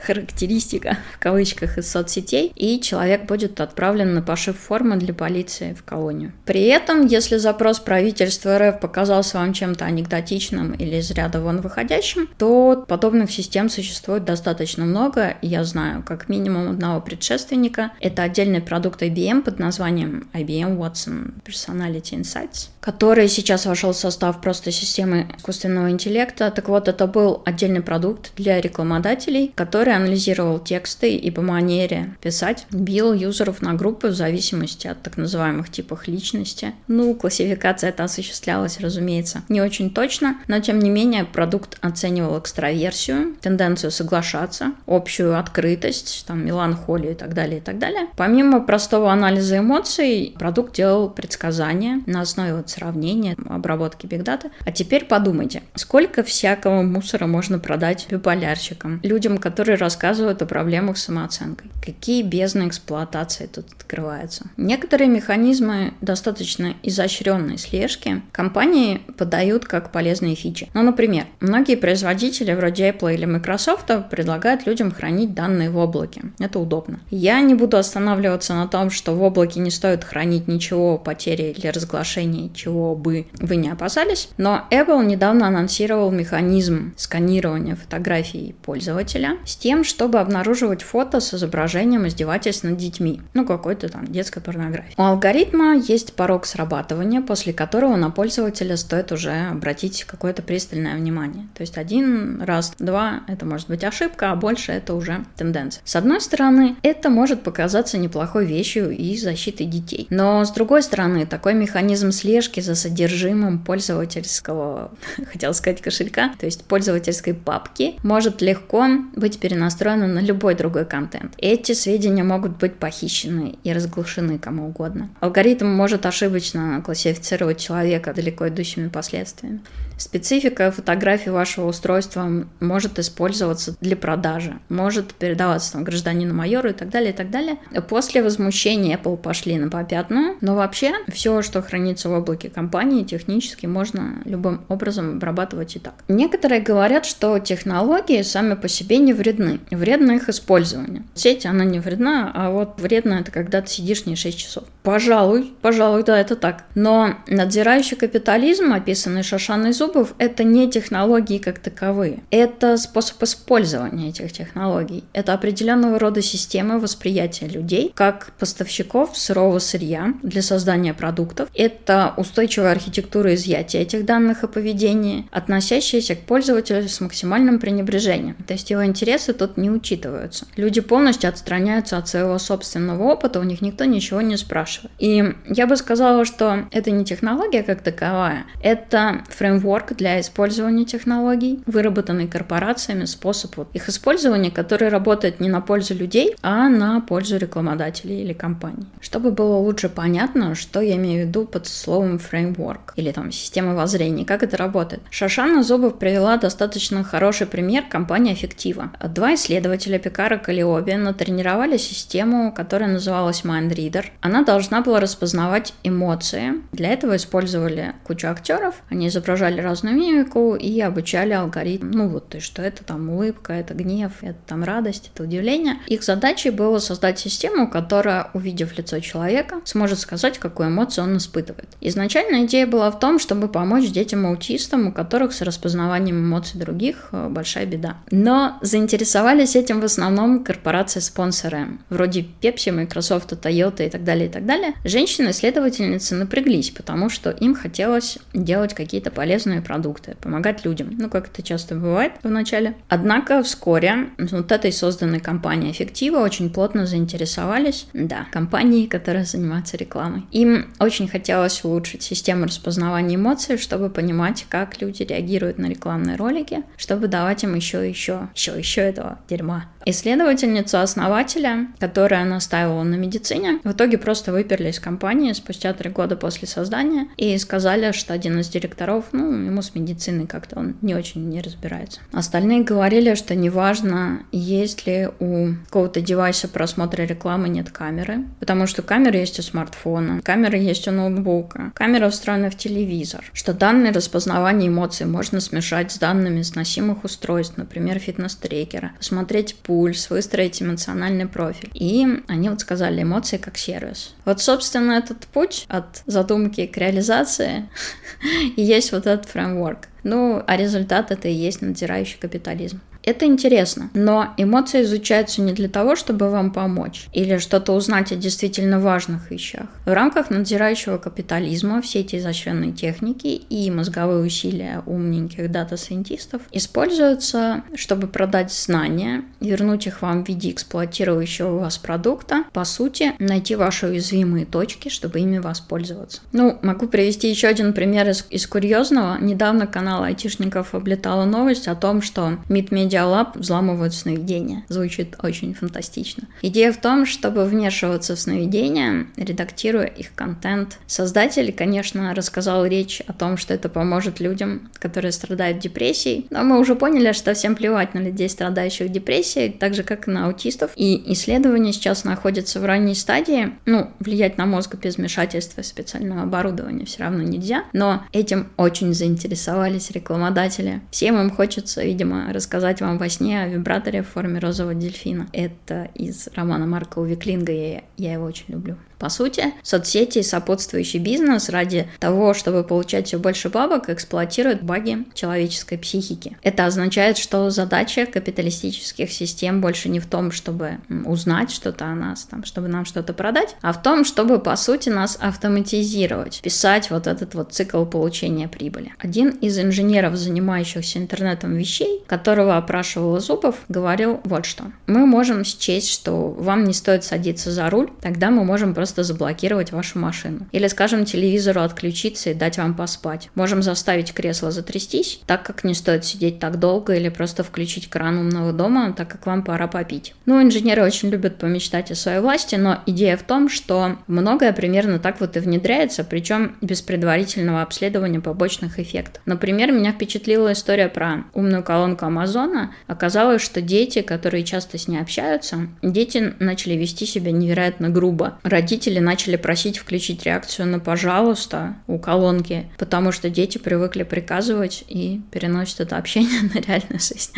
характеристика 0.00 0.98
в 1.14 1.18
кавычках 1.18 1.78
из 1.78 1.90
соцсетей, 1.90 2.52
и 2.54 2.80
человек 2.80 3.26
будет 3.26 3.60
отправлен 3.60 4.14
на 4.14 4.22
пошив 4.22 4.56
формы 4.58 4.96
для 4.96 5.14
полиции 5.14 5.74
в 5.74 5.82
колонию. 5.84 6.32
При 6.44 6.64
этом, 6.66 7.06
если 7.06 7.36
запрос 7.36 7.78
правительства 7.80 8.58
РФ 8.58 8.80
показался 8.80 9.38
вам 9.38 9.52
чем-то 9.52 9.84
анекдотичным 9.84 10.72
или 10.72 10.96
из 10.96 11.10
ряда 11.10 11.40
вон 11.40 11.60
выходящим, 11.60 12.28
то 12.38 12.84
подобных 12.86 13.30
систем 13.30 13.68
существует 13.68 14.24
достаточно 14.24 14.84
много. 14.84 15.36
Я 15.42 15.64
знаю 15.64 16.02
как 16.06 16.28
минимум 16.28 16.70
одного 16.70 17.00
предшественника. 17.00 17.92
Это 18.00 18.22
отдельный 18.22 18.60
продукт 18.60 19.02
IBM 19.02 19.42
под 19.42 19.58
названием 19.58 20.28
IBM 20.32 20.78
Watson 20.78 21.34
Personality 21.44 22.20
Insights, 22.20 22.68
который 22.80 23.28
сейчас 23.28 23.66
вошел 23.66 23.92
в 23.92 23.96
состав 23.96 24.40
просто 24.40 24.70
системы 24.70 25.28
искусственного 25.36 25.90
интеллекта. 25.90 26.50
Так 26.50 26.68
вот, 26.68 26.88
это 26.88 27.06
был 27.06 27.42
отдельный 27.44 27.82
продукт 27.82 28.32
для 28.36 28.60
рекламодателей, 28.60 29.52
который 29.54 29.87
который 29.88 30.04
анализировал 30.04 30.58
тексты 30.58 31.16
и 31.16 31.30
по 31.30 31.40
манере 31.40 32.14
писать 32.20 32.66
бил 32.70 33.14
юзеров 33.14 33.62
на 33.62 33.72
группы 33.72 34.08
в 34.08 34.12
зависимости 34.12 34.86
от 34.86 35.02
так 35.02 35.16
называемых 35.16 35.70
типов 35.70 36.06
личности. 36.06 36.74
Ну, 36.88 37.14
классификация 37.14 37.88
это 37.88 38.04
осуществлялась, 38.04 38.80
разумеется, 38.80 39.44
не 39.48 39.62
очень 39.62 39.88
точно, 39.90 40.36
но 40.46 40.60
тем 40.60 40.78
не 40.78 40.90
менее 40.90 41.24
продукт 41.24 41.78
оценивал 41.80 42.38
экстраверсию, 42.38 43.34
тенденцию 43.40 43.90
соглашаться, 43.90 44.72
общую 44.86 45.38
открытость, 45.38 46.24
там, 46.26 46.44
меланхолию 46.44 47.12
и 47.12 47.14
так 47.14 47.32
далее, 47.32 47.56
и 47.56 47.62
так 47.62 47.78
далее. 47.78 48.08
Помимо 48.14 48.60
простого 48.60 49.10
анализа 49.10 49.58
эмоций, 49.58 50.34
продукт 50.38 50.74
делал 50.74 51.08
предсказания 51.08 52.02
на 52.04 52.20
основе 52.20 52.54
вот 52.56 52.68
сравнения, 52.68 53.36
обработки 53.48 54.04
бигдата. 54.04 54.50
А 54.66 54.70
теперь 54.70 55.06
подумайте, 55.06 55.62
сколько 55.76 56.22
всякого 56.22 56.82
мусора 56.82 57.26
можно 57.26 57.58
продать 57.58 58.06
биполярщикам, 58.10 59.00
людям, 59.02 59.38
которые 59.38 59.77
рассказывают 59.78 60.42
о 60.42 60.46
проблемах 60.46 60.98
с 60.98 61.04
самооценкой. 61.04 61.70
Какие 61.84 62.22
бездны 62.22 62.68
эксплуатации 62.68 63.46
тут 63.46 63.66
открываются. 63.72 64.46
Некоторые 64.56 65.08
механизмы 65.08 65.94
достаточно 66.00 66.74
изощренной 66.82 67.56
слежки 67.56 68.22
компании 68.32 69.00
подают 69.16 69.64
как 69.64 69.90
полезные 69.92 70.34
фичи. 70.34 70.68
Ну, 70.74 70.82
например, 70.82 71.26
многие 71.40 71.76
производители 71.76 72.52
вроде 72.52 72.90
Apple 72.90 73.14
или 73.14 73.24
Microsoft 73.24 73.90
предлагают 74.10 74.66
людям 74.66 74.92
хранить 74.92 75.34
данные 75.34 75.70
в 75.70 75.78
облаке. 75.78 76.22
Это 76.38 76.58
удобно. 76.58 77.00
Я 77.10 77.40
не 77.40 77.54
буду 77.54 77.78
останавливаться 77.78 78.54
на 78.54 78.68
том, 78.68 78.90
что 78.90 79.14
в 79.14 79.22
облаке 79.22 79.60
не 79.60 79.70
стоит 79.70 80.04
хранить 80.04 80.48
ничего 80.48 80.98
потери 80.98 81.54
или 81.56 81.68
разглашения, 81.68 82.50
чего 82.54 82.94
бы 82.94 83.26
вы 83.40 83.56
не 83.56 83.70
опасались, 83.70 84.28
но 84.36 84.66
Apple 84.70 85.04
недавно 85.04 85.46
анонсировал 85.46 86.10
механизм 86.10 86.92
сканирования 86.96 87.76
фотографий 87.76 88.54
пользователя 88.62 89.38
с 89.46 89.56
тем, 89.68 89.84
чтобы 89.84 90.18
обнаруживать 90.18 90.80
фото 90.80 91.20
с 91.20 91.34
изображением 91.34 92.08
издевательств 92.08 92.64
над 92.64 92.78
детьми. 92.78 93.20
Ну, 93.34 93.44
какой-то 93.44 93.90
там 93.90 94.06
детской 94.06 94.40
порнографии. 94.40 94.94
У 94.96 95.02
алгоритма 95.02 95.76
есть 95.76 96.14
порог 96.14 96.46
срабатывания, 96.46 97.20
после 97.20 97.52
которого 97.52 97.96
на 97.96 98.08
пользователя 98.08 98.78
стоит 98.78 99.12
уже 99.12 99.48
обратить 99.50 100.04
какое-то 100.04 100.40
пристальное 100.40 100.96
внимание. 100.96 101.48
То 101.54 101.60
есть 101.60 101.76
один 101.76 102.40
раз, 102.40 102.72
два, 102.78 103.24
это 103.28 103.44
может 103.44 103.68
быть 103.68 103.84
ошибка, 103.84 104.32
а 104.32 104.36
больше 104.36 104.72
это 104.72 104.94
уже 104.94 105.26
тенденция. 105.36 105.82
С 105.84 105.96
одной 105.96 106.22
стороны, 106.22 106.76
это 106.82 107.10
может 107.10 107.42
показаться 107.42 107.98
неплохой 107.98 108.46
вещью 108.46 108.88
и 108.90 109.18
защитой 109.18 109.66
детей. 109.66 110.06
Но 110.08 110.46
с 110.46 110.50
другой 110.50 110.82
стороны, 110.82 111.26
такой 111.26 111.52
механизм 111.52 112.10
слежки 112.10 112.60
за 112.60 112.74
содержимым 112.74 113.58
пользовательского, 113.58 114.92
хотел 115.30 115.52
сказать, 115.52 115.82
кошелька, 115.82 116.32
то 116.40 116.46
есть 116.46 116.64
пользовательской 116.64 117.34
папки, 117.34 117.96
может 118.02 118.40
легко 118.40 118.86
быть 119.14 119.38
перенастроен 119.58 120.14
на 120.14 120.20
любой 120.20 120.54
другой 120.54 120.84
контент. 120.84 121.34
Эти 121.38 121.72
сведения 121.72 122.22
могут 122.22 122.58
быть 122.58 122.76
похищены 122.76 123.58
и 123.64 123.72
разглашены 123.72 124.38
кому 124.38 124.68
угодно. 124.68 125.08
Алгоритм 125.20 125.66
может 125.66 126.06
ошибочно 126.06 126.80
классифицировать 126.84 127.58
человека 127.58 128.14
далеко 128.14 128.48
идущими 128.48 128.88
последствиями. 128.88 129.60
Специфика 129.98 130.70
фотографии 130.70 131.30
вашего 131.30 131.66
устройства 131.66 132.30
может 132.60 132.98
использоваться 132.98 133.76
для 133.80 133.96
продажи, 133.96 134.58
может 134.68 135.12
передаваться 135.14 135.72
там, 135.72 135.84
гражданину 135.84 136.34
майору 136.34 136.70
и 136.70 136.72
так 136.72 136.88
далее, 136.88 137.10
и 137.10 137.16
так 137.16 137.30
далее. 137.30 137.58
После 137.88 138.22
возмущения 138.22 138.96
Apple 138.96 139.16
пошли 139.16 139.58
на 139.58 139.68
попятную, 139.68 140.36
но 140.40 140.54
вообще 140.54 140.94
все, 141.08 141.42
что 141.42 141.62
хранится 141.62 142.08
в 142.08 142.12
облаке 142.12 142.48
компании, 142.48 143.04
технически 143.04 143.66
можно 143.66 144.22
любым 144.24 144.62
образом 144.68 145.16
обрабатывать 145.16 145.76
и 145.76 145.78
так. 145.78 145.94
Некоторые 146.08 146.60
говорят, 146.60 147.04
что 147.04 147.38
технологии 147.38 148.22
сами 148.22 148.54
по 148.54 148.68
себе 148.68 148.98
не 148.98 149.12
вредны. 149.12 149.60
Вредно 149.70 150.12
их 150.12 150.28
использование. 150.28 151.02
Сеть, 151.14 151.44
она 151.44 151.64
не 151.64 151.80
вредна, 151.80 152.30
а 152.34 152.50
вот 152.50 152.80
вредно 152.80 153.14
это 153.14 153.32
когда 153.32 153.62
ты 153.62 153.68
сидишь 153.68 154.06
не 154.06 154.16
6 154.16 154.38
часов. 154.38 154.64
Пожалуй, 154.82 155.52
пожалуй, 155.60 156.02
да, 156.04 156.18
это 156.18 156.36
так. 156.36 156.64
Но 156.74 157.16
надзирающий 157.26 157.96
капитализм, 157.96 158.72
описанный 158.72 159.22
Шашаной 159.22 159.72
Зубов, 159.88 160.14
это 160.18 160.44
не 160.44 160.70
технологии 160.70 161.38
как 161.38 161.60
таковые. 161.60 162.22
Это 162.30 162.76
способ 162.76 163.22
использования 163.22 164.10
этих 164.10 164.32
технологий. 164.32 165.04
Это 165.14 165.32
определенного 165.32 165.98
рода 165.98 166.20
системы 166.20 166.78
восприятия 166.78 167.46
людей 167.46 167.90
как 167.94 168.32
поставщиков 168.38 169.16
сырого 169.16 169.58
сырья 169.60 170.12
для 170.22 170.42
создания 170.42 170.92
продуктов. 170.92 171.48
Это 171.54 172.12
устойчивая 172.18 172.72
архитектура 172.72 173.34
изъятия 173.34 173.80
этих 173.80 174.04
данных 174.04 174.44
о 174.44 174.48
поведении, 174.48 175.26
относящаяся 175.30 176.14
к 176.16 176.20
пользователю 176.20 176.86
с 176.86 177.00
максимальным 177.00 177.58
пренебрежением. 177.58 178.36
То 178.46 178.52
есть 178.52 178.70
его 178.70 178.84
интересы 178.84 179.32
тут 179.32 179.56
не 179.56 179.70
учитываются. 179.70 180.46
Люди 180.56 180.82
полностью 180.82 181.30
отстраняются 181.30 181.96
от 181.96 182.08
своего 182.08 182.38
собственного 182.38 183.04
опыта, 183.04 183.40
у 183.40 183.44
них 183.44 183.62
никто 183.62 183.84
ничего 183.86 184.20
не 184.20 184.36
спрашивает. 184.36 184.90
И 184.98 185.34
я 185.46 185.66
бы 185.66 185.76
сказала, 185.76 186.26
что 186.26 186.66
это 186.72 186.90
не 186.90 187.06
технология 187.06 187.62
как 187.62 187.80
таковая, 187.80 188.44
это 188.62 189.22
фреймворк 189.30 189.77
для 189.86 190.20
использования 190.20 190.84
технологий, 190.84 191.62
выработанный 191.66 192.26
корпорациями, 192.26 193.04
способ 193.04 193.56
вот 193.56 193.68
их 193.72 193.88
использования, 193.88 194.50
который 194.50 194.88
работает 194.88 195.40
не 195.40 195.48
на 195.48 195.60
пользу 195.60 195.94
людей, 195.94 196.36
а 196.42 196.68
на 196.68 197.00
пользу 197.00 197.36
рекламодателей 197.36 198.22
или 198.22 198.32
компаний. 198.32 198.86
Чтобы 199.00 199.30
было 199.30 199.56
лучше 199.56 199.88
понятно, 199.88 200.54
что 200.54 200.80
я 200.80 200.96
имею 200.96 201.24
в 201.24 201.28
виду 201.28 201.44
под 201.44 201.66
словом 201.66 202.18
фреймворк 202.18 202.92
или 202.96 203.12
там 203.12 203.32
система 203.32 203.74
воззрений, 203.74 204.24
как 204.24 204.42
это 204.42 204.56
работает. 204.56 205.02
Шашана 205.10 205.62
Зубов 205.62 205.98
привела 205.98 206.36
достаточно 206.36 207.04
хороший 207.04 207.46
пример 207.46 207.84
компании 207.88 208.34
Эффектива. 208.34 208.92
Два 209.08 209.34
исследователя 209.34 209.98
Пикара 209.98 210.38
Калиоби 210.38 210.92
натренировали 210.92 211.76
систему, 211.76 212.52
которая 212.52 212.90
называлась 212.90 213.42
MindReader. 213.44 214.06
Она 214.20 214.42
должна 214.42 214.80
была 214.80 215.00
распознавать 215.00 215.74
эмоции. 215.82 216.54
Для 216.72 216.90
этого 216.90 217.16
использовали 217.16 217.94
кучу 218.04 218.28
актеров, 218.28 218.76
они 218.90 219.08
изображали 219.08 219.60
разную 219.68 219.96
мимику 219.96 220.54
и 220.54 220.80
обучали 220.80 221.32
алгоритм. 221.32 221.90
Ну 221.90 222.08
вот, 222.08 222.28
то 222.30 222.40
что 222.40 222.62
это 222.62 222.82
там 222.84 223.10
улыбка, 223.10 223.52
это 223.52 223.74
гнев, 223.74 224.12
это 224.22 224.38
там 224.46 224.64
радость, 224.64 225.10
это 225.14 225.24
удивление. 225.24 225.76
Их 225.86 226.02
задачей 226.02 226.50
было 226.50 226.78
создать 226.78 227.18
систему, 227.18 227.70
которая, 227.70 228.30
увидев 228.32 228.76
лицо 228.78 229.00
человека, 229.00 229.56
сможет 229.64 229.98
сказать, 229.98 230.38
какую 230.38 230.68
эмоцию 230.68 231.04
он 231.04 231.16
испытывает. 231.18 231.68
Изначально 231.80 232.46
идея 232.46 232.66
была 232.66 232.90
в 232.90 232.98
том, 232.98 233.18
чтобы 233.18 233.48
помочь 233.48 233.90
детям-аутистам, 233.90 234.88
у 234.88 234.92
которых 234.92 235.32
с 235.32 235.42
распознаванием 235.42 236.18
эмоций 236.18 236.58
других 236.58 237.08
э, 237.12 237.28
большая 237.28 237.66
беда. 237.66 237.98
Но 238.10 238.58
заинтересовались 238.62 239.54
этим 239.56 239.80
в 239.80 239.84
основном 239.84 240.44
корпорации-спонсоры, 240.44 241.78
вроде 241.90 242.26
Pepsi, 242.40 242.72
Microsoft, 242.72 243.32
Toyota 243.32 243.86
и 243.86 243.90
так 243.90 244.04
далее, 244.04 244.28
и 244.28 244.32
так 244.32 244.46
далее. 244.46 244.74
Женщины-исследовательницы 244.84 246.14
напряглись, 246.14 246.70
потому 246.70 247.10
что 247.10 247.30
им 247.30 247.54
хотелось 247.54 248.18
делать 248.32 248.74
какие-то 248.74 249.10
полезные 249.10 249.57
продукты, 249.62 250.16
помогать 250.20 250.64
людям, 250.64 250.90
ну, 250.92 251.08
как 251.08 251.28
это 251.28 251.42
часто 251.42 251.74
бывает 251.74 252.12
в 252.22 252.30
начале. 252.30 252.74
Однако 252.88 253.42
вскоре 253.42 254.10
вот 254.18 254.52
этой 254.52 254.72
созданной 254.72 255.20
компанией 255.20 255.72
Эффектива 255.72 256.18
очень 256.18 256.50
плотно 256.50 256.86
заинтересовались, 256.86 257.86
да, 257.92 258.26
компании, 258.32 258.86
которые 258.86 259.24
занимаются 259.24 259.76
рекламой. 259.76 260.24
Им 260.32 260.72
очень 260.78 261.08
хотелось 261.08 261.64
улучшить 261.64 262.02
систему 262.02 262.44
распознавания 262.44 263.16
эмоций, 263.16 263.58
чтобы 263.58 263.90
понимать, 263.90 264.46
как 264.48 264.80
люди 264.80 265.02
реагируют 265.02 265.58
на 265.58 265.66
рекламные 265.66 266.16
ролики, 266.16 266.62
чтобы 266.76 267.08
давать 267.08 267.44
им 267.44 267.54
еще, 267.54 267.88
еще, 267.88 268.28
еще, 268.34 268.58
еще 268.58 268.80
этого 268.82 269.18
дерьма. 269.28 269.66
Исследовательницу 269.90 270.78
основателя, 270.80 271.68
которая 271.78 272.26
настаивала 272.26 272.82
на 272.82 272.96
медицине, 272.96 273.58
в 273.64 273.72
итоге 273.72 273.96
просто 273.96 274.32
выперли 274.32 274.68
из 274.68 274.78
компании 274.78 275.32
спустя 275.32 275.72
три 275.72 275.88
года 275.88 276.14
после 276.14 276.46
создания 276.46 277.08
и 277.16 277.38
сказали, 277.38 277.92
что 277.92 278.12
один 278.12 278.38
из 278.38 278.50
директоров, 278.50 279.06
ну, 279.12 279.32
ему 279.32 279.62
с 279.62 279.74
медициной 279.74 280.26
как-то 280.26 280.58
он 280.58 280.76
не 280.82 280.94
очень 280.94 281.26
не 281.30 281.40
разбирается. 281.40 282.00
Остальные 282.12 282.64
говорили, 282.64 283.14
что 283.14 283.34
неважно, 283.34 284.24
есть 284.30 284.86
ли 284.86 285.08
у 285.20 285.54
какого-то 285.64 286.02
девайса 286.02 286.48
просмотра 286.48 287.04
рекламы 287.04 287.48
нет 287.48 287.70
камеры, 287.70 288.26
потому 288.40 288.66
что 288.66 288.82
камера 288.82 289.18
есть 289.18 289.38
у 289.38 289.42
смартфона, 289.42 290.20
камера 290.22 290.58
есть 290.58 290.86
у 290.86 290.90
ноутбука, 290.90 291.72
камера 291.74 292.10
встроена 292.10 292.50
в 292.50 292.58
телевизор, 292.58 293.24
что 293.32 293.54
данные 293.54 293.92
распознавания 293.92 294.68
эмоций 294.68 295.06
можно 295.06 295.40
смешать 295.40 295.92
с 295.92 295.98
данными 295.98 296.42
сносимых 296.42 297.04
устройств, 297.04 297.56
например, 297.56 297.98
фитнес-трекера, 297.98 298.92
посмотреть 298.98 299.56
пульс, 299.62 299.77
выстроить 300.10 300.62
эмоциональный 300.62 301.26
профиль. 301.26 301.70
И 301.74 302.06
они 302.28 302.48
вот 302.48 302.60
сказали 302.60 303.02
эмоции 303.02 303.36
как 303.36 303.56
сервис. 303.56 304.14
Вот, 304.24 304.40
собственно, 304.40 304.92
этот 304.92 305.26
путь 305.26 305.66
от 305.68 306.02
задумки 306.06 306.66
к 306.66 306.76
реализации 306.76 307.68
и 308.56 308.62
есть 308.62 308.92
вот 308.92 309.06
этот 309.06 309.26
фреймворк. 309.26 309.88
Ну, 310.04 310.42
а 310.46 310.56
результат 310.56 311.10
это 311.10 311.28
и 311.28 311.32
есть 311.32 311.62
надзирающий 311.62 312.18
капитализм. 312.18 312.80
Это 313.08 313.24
интересно, 313.24 313.88
но 313.94 314.34
эмоции 314.36 314.82
изучаются 314.82 315.40
не 315.40 315.54
для 315.54 315.70
того, 315.70 315.96
чтобы 315.96 316.28
вам 316.28 316.52
помочь 316.52 317.06
или 317.14 317.38
что-то 317.38 317.72
узнать 317.72 318.12
о 318.12 318.16
действительно 318.16 318.80
важных 318.80 319.30
вещах. 319.30 319.64
В 319.86 319.92
рамках 319.94 320.28
надзирающего 320.28 320.98
капитализма 320.98 321.80
все 321.80 322.00
эти 322.00 322.16
изощренные 322.16 322.72
техники 322.72 323.28
и 323.28 323.70
мозговые 323.70 324.26
усилия 324.26 324.82
умненьких 324.84 325.50
дата-сайентистов 325.50 326.42
используются, 326.52 327.62
чтобы 327.74 328.08
продать 328.08 328.52
знания, 328.52 329.24
вернуть 329.40 329.86
их 329.86 330.02
вам 330.02 330.22
в 330.22 330.28
виде 330.28 330.50
эксплуатирующего 330.50 331.60
вас 331.60 331.78
продукта, 331.78 332.44
по 332.52 332.66
сути, 332.66 333.14
найти 333.18 333.56
ваши 333.56 333.86
уязвимые 333.86 334.44
точки, 334.44 334.90
чтобы 334.90 335.20
ими 335.20 335.38
воспользоваться. 335.38 336.20
Ну, 336.32 336.58
могу 336.60 336.86
привести 336.86 337.30
еще 337.30 337.48
один 337.48 337.72
пример 337.72 338.06
из, 338.10 338.26
из 338.28 338.46
курьезного. 338.46 339.16
Недавно 339.18 339.66
канал 339.66 340.02
айтишников 340.02 340.74
облетала 340.74 341.24
новость 341.24 341.68
о 341.68 341.74
том, 341.74 342.02
что 342.02 342.36
Media 342.48 342.97
Lab 343.04 343.38
взламывают 343.38 343.94
сновидения. 343.94 344.64
Звучит 344.68 345.16
очень 345.22 345.54
фантастично. 345.54 346.24
Идея 346.42 346.72
в 346.72 346.78
том, 346.78 347.06
чтобы 347.06 347.44
вмешиваться 347.44 348.16
в 348.16 348.20
сновидения, 348.20 349.06
редактируя 349.16 349.86
их 349.86 350.14
контент. 350.14 350.78
Создатель, 350.86 351.52
конечно, 351.52 352.14
рассказал 352.14 352.64
речь 352.66 353.00
о 353.06 353.12
том, 353.12 353.36
что 353.36 353.54
это 353.54 353.68
поможет 353.68 354.20
людям, 354.20 354.70
которые 354.74 355.12
страдают 355.12 355.58
депрессией, 355.58 356.26
но 356.30 356.42
мы 356.42 356.58
уже 356.58 356.74
поняли, 356.74 357.12
что 357.12 357.34
всем 357.34 357.56
плевать 357.56 357.94
на 357.94 357.98
людей, 357.98 358.28
страдающих 358.28 358.90
депрессией, 358.90 359.50
так 359.50 359.74
же, 359.74 359.82
как 359.82 360.08
и 360.08 360.10
на 360.10 360.26
аутистов. 360.26 360.70
И 360.76 361.12
исследование 361.12 361.72
сейчас 361.72 362.04
находится 362.04 362.60
в 362.60 362.64
ранней 362.64 362.94
стадии. 362.94 363.54
Ну, 363.66 363.90
влиять 364.00 364.38
на 364.38 364.46
мозг 364.46 364.76
без 364.76 364.96
вмешательства 364.96 365.62
специального 365.62 366.22
оборудования 366.22 366.84
все 366.84 367.04
равно 367.04 367.22
нельзя, 367.22 367.64
но 367.72 368.02
этим 368.12 368.48
очень 368.56 368.94
заинтересовались 368.94 369.90
рекламодатели. 369.90 370.80
Всем 370.90 371.20
им 371.20 371.30
хочется, 371.30 371.82
видимо, 371.84 372.32
рассказать 372.32 372.77
вам 372.80 372.98
во 372.98 373.08
сне 373.08 373.42
о 373.42 373.48
вибраторе 373.48 374.02
в 374.02 374.08
форме 374.08 374.38
розового 374.38 374.74
дельфина. 374.74 375.28
Это 375.32 375.88
из 375.94 376.28
романа 376.34 376.66
Марка 376.66 376.98
Увиклинга, 376.98 377.52
я, 377.52 377.82
я 377.96 378.12
его 378.12 378.24
очень 378.24 378.46
люблю. 378.48 378.76
По 378.98 379.08
сути, 379.08 379.54
соцсети 379.62 380.18
и 380.18 380.22
сопутствующий 380.22 380.98
бизнес 380.98 381.48
ради 381.48 381.88
того, 382.00 382.34
чтобы 382.34 382.64
получать 382.64 383.06
все 383.06 383.18
больше 383.18 383.48
бабок, 383.48 383.88
эксплуатируют 383.88 384.62
баги 384.62 385.04
человеческой 385.14 385.78
психики. 385.78 386.36
Это 386.42 386.66
означает, 386.66 387.18
что 387.18 387.50
задача 387.50 388.06
капиталистических 388.06 389.12
систем 389.12 389.60
больше 389.60 389.88
не 389.88 390.00
в 390.00 390.06
том, 390.06 390.32
чтобы 390.32 390.78
узнать 391.04 391.50
что-то 391.50 391.86
о 391.86 391.94
нас, 391.94 392.24
там, 392.24 392.44
чтобы 392.44 392.68
нам 392.68 392.84
что-то 392.84 393.12
продать, 393.12 393.56
а 393.62 393.72
в 393.72 393.82
том, 393.82 394.04
чтобы, 394.04 394.38
по 394.38 394.56
сути, 394.56 394.88
нас 394.88 395.16
автоматизировать, 395.20 396.40
писать 396.42 396.90
вот 396.90 397.06
этот 397.06 397.34
вот 397.34 397.52
цикл 397.52 397.84
получения 397.84 398.48
прибыли. 398.48 398.92
Один 398.98 399.30
из 399.30 399.58
инженеров, 399.58 400.16
занимающихся 400.16 400.98
интернетом 400.98 401.54
вещей, 401.54 402.02
которого 402.06 402.56
опрашивал 402.56 403.20
Зубов, 403.20 403.56
говорил 403.68 404.20
вот 404.24 404.46
что. 404.46 404.64
Мы 404.86 405.06
можем 405.06 405.44
счесть, 405.44 405.90
что 405.90 406.30
вам 406.30 406.64
не 406.64 406.72
стоит 406.72 407.04
садиться 407.04 407.50
за 407.50 407.70
руль, 407.70 407.90
тогда 408.00 408.30
мы 408.30 408.44
можем 408.44 408.74
просто 408.74 408.87
просто 408.88 409.02
заблокировать 409.04 409.70
вашу 409.70 409.98
машину. 409.98 410.46
Или, 410.50 410.66
скажем, 410.66 411.04
телевизору 411.04 411.60
отключиться 411.60 412.30
и 412.30 412.34
дать 412.34 412.56
вам 412.56 412.74
поспать. 412.74 413.28
Можем 413.34 413.62
заставить 413.62 414.14
кресло 414.14 414.50
затрястись, 414.50 415.20
так 415.26 415.42
как 415.42 415.62
не 415.62 415.74
стоит 415.74 416.06
сидеть 416.06 416.38
так 416.38 416.58
долго, 416.58 416.94
или 416.94 417.10
просто 417.10 417.44
включить 417.44 417.90
кран 417.90 418.16
умного 418.16 418.54
дома, 418.54 418.94
так 418.96 419.08
как 419.08 419.26
вам 419.26 419.42
пора 419.42 419.66
попить. 419.66 420.14
Ну, 420.24 420.42
инженеры 420.42 420.82
очень 420.82 421.10
любят 421.10 421.36
помечтать 421.36 421.90
о 421.90 421.94
своей 421.94 422.20
власти, 422.20 422.54
но 422.54 422.78
идея 422.86 423.18
в 423.18 423.24
том, 423.24 423.50
что 423.50 423.98
многое 424.06 424.54
примерно 424.54 424.98
так 424.98 425.20
вот 425.20 425.36
и 425.36 425.40
внедряется, 425.40 426.02
причем 426.02 426.56
без 426.62 426.80
предварительного 426.80 427.60
обследования 427.60 428.20
побочных 428.20 428.78
эффектов. 428.78 429.20
Например, 429.26 429.70
меня 429.70 429.92
впечатлила 429.92 430.54
история 430.54 430.88
про 430.88 431.24
умную 431.34 431.62
колонку 431.62 432.06
Амазона. 432.06 432.72
Оказалось, 432.86 433.42
что 433.42 433.60
дети, 433.60 434.00
которые 434.00 434.44
часто 434.44 434.78
с 434.78 434.88
ней 434.88 434.98
общаются, 435.02 435.68
дети 435.82 436.32
начали 436.38 436.72
вести 436.72 437.04
себя 437.04 437.32
невероятно 437.32 437.90
грубо. 437.90 438.38
Родители 438.42 438.77
родители 438.78 439.00
начали 439.00 439.34
просить 439.34 439.76
включить 439.78 440.22
реакцию 440.22 440.68
на 440.68 440.78
«пожалуйста» 440.78 441.74
у 441.88 441.98
колонки, 441.98 442.66
потому 442.78 443.10
что 443.10 443.28
дети 443.28 443.58
привыкли 443.58 444.04
приказывать 444.04 444.84
и 444.86 445.20
переносят 445.32 445.80
это 445.80 445.96
общение 445.96 446.42
на 446.54 446.60
реальную 446.60 447.00
жизнь. 447.00 447.32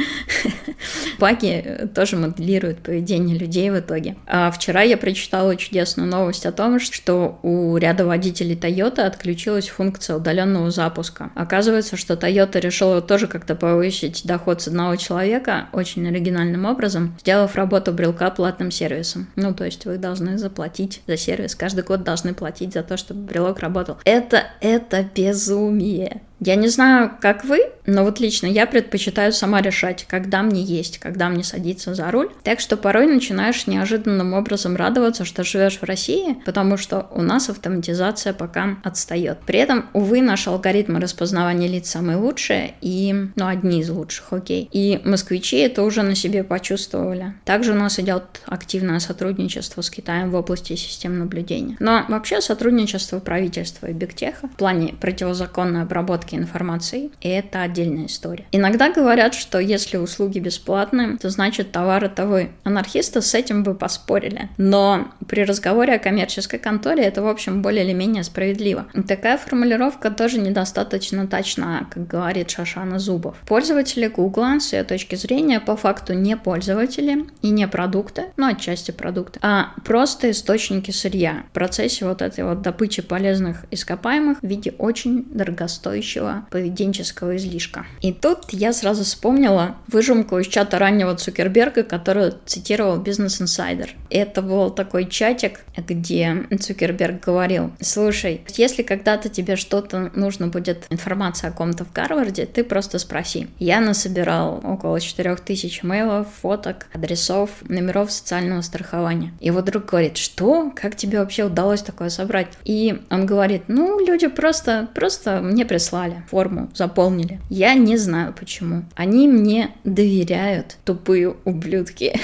Баги 1.19 1.89
тоже 1.95 2.17
моделируют 2.17 2.81
поведение 2.81 3.39
людей 3.39 3.71
в 3.71 3.79
итоге. 3.79 4.17
А 4.27 4.51
вчера 4.51 4.83
я 4.83 4.99
прочитала 4.99 5.57
чудесную 5.57 6.09
новость 6.11 6.45
о 6.45 6.53
том, 6.53 6.79
что 6.79 7.39
у 7.43 7.77
ряда 7.79 8.05
водителей 8.05 8.55
Toyota 8.55 9.07
отключилась 9.07 9.69
функция 9.69 10.17
удаленного 10.17 10.71
запуска. 10.71 11.31
Оказывается, 11.35 11.97
что 11.97 12.15
Toyota 12.15 12.61
решила 12.61 13.01
тоже 13.01 13.29
как-то 13.29 13.55
повысить 13.55 14.23
доход 14.25 14.61
с 14.61 14.69
одного 14.69 14.97
человека 14.97 15.69
очень 15.73 16.07
оригинальным 16.07 16.67
образом, 16.67 17.17
сделав 17.21 17.55
работу 17.55 17.93
брелка 17.93 18.31
платным 18.31 18.71
сервисом. 18.71 19.29
Ну, 19.37 19.55
то 19.55 19.65
есть 19.65 19.87
вы 19.87 19.97
должны 19.97 20.37
заплатить 20.37 21.01
за 21.07 21.17
сервис 21.17 21.30
сервис, 21.31 21.55
каждый 21.55 21.85
год 21.85 22.03
должны 22.03 22.35
платить 22.35 22.73
за 22.73 22.83
то, 22.83 22.97
чтобы 22.97 23.23
брелок 23.23 23.61
работал. 23.61 23.99
Это, 24.05 24.47
это 24.61 25.05
безумие. 25.15 26.23
Я 26.41 26.57
не 26.57 26.69
знаю, 26.69 27.13
как 27.21 27.45
вы, 27.45 27.71
но 27.87 28.05
вот 28.05 28.19
лично 28.19 28.47
я 28.47 28.67
предпочитаю 28.67 29.33
сама 29.33 29.61
решать, 29.61 30.07
когда 30.09 30.43
мне 30.43 30.63
есть, 30.63 30.99
когда 30.99 31.29
мне 31.29 31.45
садиться 31.45 31.95
за 31.95 32.11
руль. 32.11 32.31
Так 32.43 32.61
что 32.61 32.77
порой 32.77 33.07
начинаешь 33.07 33.67
неожиданным 33.67 34.33
образом 34.33 34.77
радоваться, 34.77 35.25
что 35.25 35.45
живешь 35.45 35.79
в 35.79 35.85
России, 35.85 36.39
потому 36.47 36.79
что 36.79 37.09
у 37.15 37.21
нас 37.21 37.51
автоматизация 37.51 38.33
пока 38.33 38.79
отстает. 38.85 39.39
При 39.45 39.59
этом, 39.59 39.87
увы, 39.93 40.23
наши 40.23 40.49
алгоритмы 40.49 41.01
распознавания 41.01 41.69
лиц 41.69 41.91
самые 41.91 42.17
лучшие 42.17 42.75
и, 42.81 43.15
ну, 43.37 43.47
одни 43.47 43.81
из 43.81 43.91
лучших, 43.91 44.33
окей. 44.33 44.69
И 44.73 45.01
москвичи 45.05 45.59
это 45.59 45.83
уже 45.83 46.03
на 46.03 46.15
себе 46.15 46.43
почувствовали. 46.43 47.35
Также 47.45 47.73
у 47.73 47.77
нас 47.77 47.99
идет 47.99 48.41
активное 48.47 49.01
сотрудничество 49.01 49.83
с 49.83 49.91
Китаем 49.91 50.31
в 50.31 50.37
области 50.37 50.75
систем 50.77 51.19
наблюдения. 51.19 51.77
Но 51.81 52.05
вообще 52.09 52.41
сотрудничество 52.41 53.19
правительства 53.19 53.89
и 53.89 53.93
бигтеха 53.93 54.49
в 54.49 54.57
плане 54.57 54.95
противозаконной 55.01 55.83
обработки 55.83 56.30
обработки 56.31 56.35
информации, 56.35 57.11
и 57.21 57.29
это 57.29 57.63
отдельная 57.63 58.07
история. 58.07 58.45
Иногда 58.53 58.91
говорят, 58.91 59.35
что 59.35 59.59
если 59.59 59.97
услуги 59.97 60.39
бесплатные, 60.39 61.17
то 61.19 61.31
значит 61.31 61.73
товар 61.73 62.05
это 62.05 62.27
вы. 62.27 62.51
Анархисты 62.65 63.21
с 63.21 63.35
этим 63.35 63.63
бы 63.63 63.75
поспорили. 63.75 64.49
Но 64.59 65.09
при 65.29 65.45
разговоре 65.45 65.95
о 65.95 65.99
коммерческой 65.99 66.59
конторе 66.59 67.05
это, 67.05 67.23
в 67.23 67.29
общем, 67.29 67.63
более 67.63 67.85
или 67.85 67.93
менее 67.93 68.25
справедливо. 68.25 68.87
И 68.95 69.03
такая 69.03 69.39
формулировка 69.39 70.11
тоже 70.11 70.41
недостаточно 70.41 71.27
точна, 71.27 71.87
как 71.91 72.07
говорит 72.07 72.51
Шашана 72.51 72.99
Зубов. 72.99 73.37
Пользователи 73.47 74.09
Google, 74.09 74.61
с 74.61 74.73
ее 74.73 74.85
точки 74.85 75.17
зрения, 75.17 75.61
по 75.61 75.77
факту 75.77 76.15
не 76.15 76.37
пользователи 76.37 77.27
и 77.43 77.51
не 77.51 77.69
продукты, 77.69 78.25
ну, 78.37 78.47
отчасти 78.47 78.91
продукты, 78.91 79.39
а 79.43 79.73
просто 79.85 80.31
источники 80.31 80.91
сырья 80.91 81.45
в 81.51 81.53
процессе 81.53 82.05
вот 82.07 82.23
этой 82.23 82.45
вот 82.45 82.63
добычи 82.63 83.03
полезных 83.03 83.65
ископаемых 83.71 84.39
в 84.41 84.47
виде 84.47 84.75
очень 84.79 85.25
дорогостоящего 85.41 86.20
общего 86.21 86.47
поведенческого 86.51 87.37
излишка. 87.37 87.87
И 88.01 88.13
тут 88.13 88.51
я 88.51 88.73
сразу 88.73 89.05
вспомнила 89.05 89.77
выжимку 89.87 90.39
из 90.39 90.47
чата 90.47 90.79
раннего 90.79 91.15
Цукерберга, 91.15 91.83
которую 91.83 92.35
цитировал 92.47 93.03
Business 93.03 93.43
Insider. 93.43 93.89
Это 94.11 94.43
был 94.43 94.71
такой 94.71 95.07
чатик, 95.07 95.61
где 95.77 96.47
Цукерберг 96.59 97.25
говорил, 97.25 97.73
слушай, 97.81 98.43
если 98.55 98.83
когда-то 98.83 99.29
тебе 99.29 99.57
что-то 99.57 100.11
нужно 100.15 100.49
будет, 100.49 100.87
информация 100.91 101.51
о 101.51 101.53
ком-то 101.53 101.85
в 101.85 101.93
Гарварде, 101.93 102.47
ты 102.47 102.65
просто 102.65 102.99
спроси. 102.99 103.49
Я 103.59 103.81
насобирал 103.81 104.61
около 104.65 105.01
4000 105.01 105.85
мейлов, 105.85 106.27
фоток, 106.43 106.87
адресов, 106.93 107.51
номеров 107.69 108.11
социального 108.11 108.61
страхования. 108.63 109.33
И 109.41 109.51
вот 109.51 109.65
друг 109.65 109.87
говорит, 109.87 110.17
что? 110.17 110.73
Как 110.75 110.97
тебе 110.97 111.19
вообще 111.19 111.45
удалось 111.45 111.83
такое 111.83 112.09
собрать? 112.09 112.49
И 112.65 113.01
он 113.11 113.27
говорит, 113.27 113.65
ну, 113.69 114.05
люди 114.05 114.27
просто, 114.27 114.89
просто 114.95 115.41
мне 115.41 115.65
прислали 115.65 116.10
написали, 116.11 116.29
форму 116.29 116.69
заполнили. 116.75 117.41
Я 117.49 117.75
не 117.75 117.97
знаю 117.97 118.35
почему. 118.39 118.85
Они 118.95 119.29
мне 119.29 119.71
доверяют, 119.85 120.77
тупые 120.85 121.35
ублюдки. 121.45 122.19